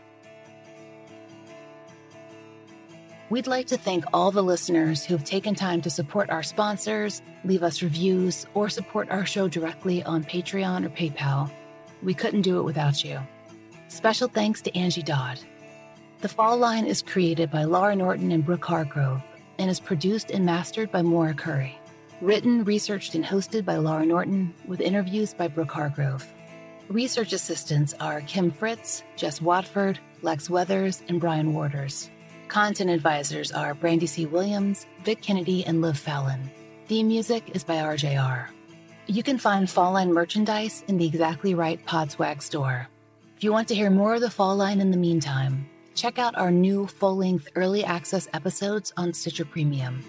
We'd 3.30 3.46
like 3.46 3.68
to 3.68 3.78
thank 3.78 4.06
all 4.14 4.32
the 4.32 4.42
listeners 4.42 5.04
who 5.04 5.14
have 5.14 5.26
taken 5.26 5.54
time 5.54 5.82
to 5.82 5.90
support 5.90 6.30
our 6.30 6.44
sponsors, 6.44 7.22
leave 7.44 7.62
us 7.62 7.82
reviews, 7.82 8.46
or 8.54 8.70
support 8.70 9.10
our 9.10 9.26
show 9.26 9.50
directly 9.50 10.02
on 10.02 10.24
Patreon 10.24 10.86
or 10.86 10.90
PayPal. 10.90 11.52
We 12.02 12.14
couldn't 12.14 12.44
do 12.44 12.58
it 12.58 12.64
without 12.64 13.04
you. 13.04 13.20
Special 13.90 14.30
thanks 14.30 14.62
to 14.62 14.74
Angie 14.78 15.04
Dodd. 15.04 15.42
The 16.22 16.30
Fall 16.30 16.58
Line 16.58 16.86
is 16.86 17.02
created 17.02 17.52
by 17.52 17.64
Laurah 17.64 17.98
Norton 17.98 18.32
and 18.32 18.46
Brooke 18.46 18.64
Hargrove 18.64 19.22
and 19.60 19.70
is 19.70 19.82
produced 19.82 20.32
and 20.32 20.46
mastered 20.46 20.90
by 20.90 21.02
Maura 21.02 21.34
Currie. 21.34 21.78
Written, 22.22 22.64
researched, 22.64 23.14
and 23.14 23.26
hosted 23.26 23.66
by 23.66 23.76
Laurah 23.76 24.08
Norton 24.08 24.54
with 24.66 24.80
interviews 24.80 25.34
by 25.34 25.50
Brooke 25.50 25.72
Hargrove. 25.72 26.26
Research 26.88 27.34
assistants 27.34 27.94
are 28.00 28.22
Kim 28.22 28.52
Fritz, 28.52 29.04
Jess 29.18 29.42
Watford, 29.42 30.00
Lex 30.22 30.50
Weathers, 30.50 31.04
and 31.10 31.20
Bryan 31.20 31.54
Worters. 31.54 32.10
Content 32.48 32.90
advisors 32.90 33.52
are 33.52 33.74
Brandy 33.74 34.08
C. 34.08 34.26
Williams, 34.26 34.88
Vic 35.04 35.22
Kennedy, 35.22 35.66
and 35.66 35.82
Liv 35.82 36.00
Fallon. 36.00 36.50
Theme 36.88 37.10
music 37.10 37.52
is 37.54 37.64
by 37.64 37.76
RJR. 37.76 38.48
You 39.08 39.22
can 39.22 39.38
find 39.38 39.70
Fall 39.70 39.94
Line 39.94 40.14
merchandise 40.14 40.84
in 40.88 40.98
the 40.98 41.06
Exactly 41.06 41.54
Right 41.56 41.86
Podswag 41.86 42.42
store. 42.42 42.88
If 43.36 43.44
you 43.44 43.52
want 43.52 43.68
to 43.68 43.76
hear 43.76 43.90
more 43.90 44.16
of 44.16 44.22
the 44.22 44.30
Fall 44.30 44.56
Line 44.56 44.80
in 44.80 44.92
the 44.92 44.98
meantime, 44.98 45.70
check 45.94 46.20
out 46.20 46.38
our 46.38 46.52
new 46.52 46.88
full 46.88 47.18
length 47.18 47.50
early 47.56 47.84
access 47.84 48.30
episodes 48.34 48.94
on 48.96 49.14
Stitcher 49.14 49.46
Premium. 49.46 50.02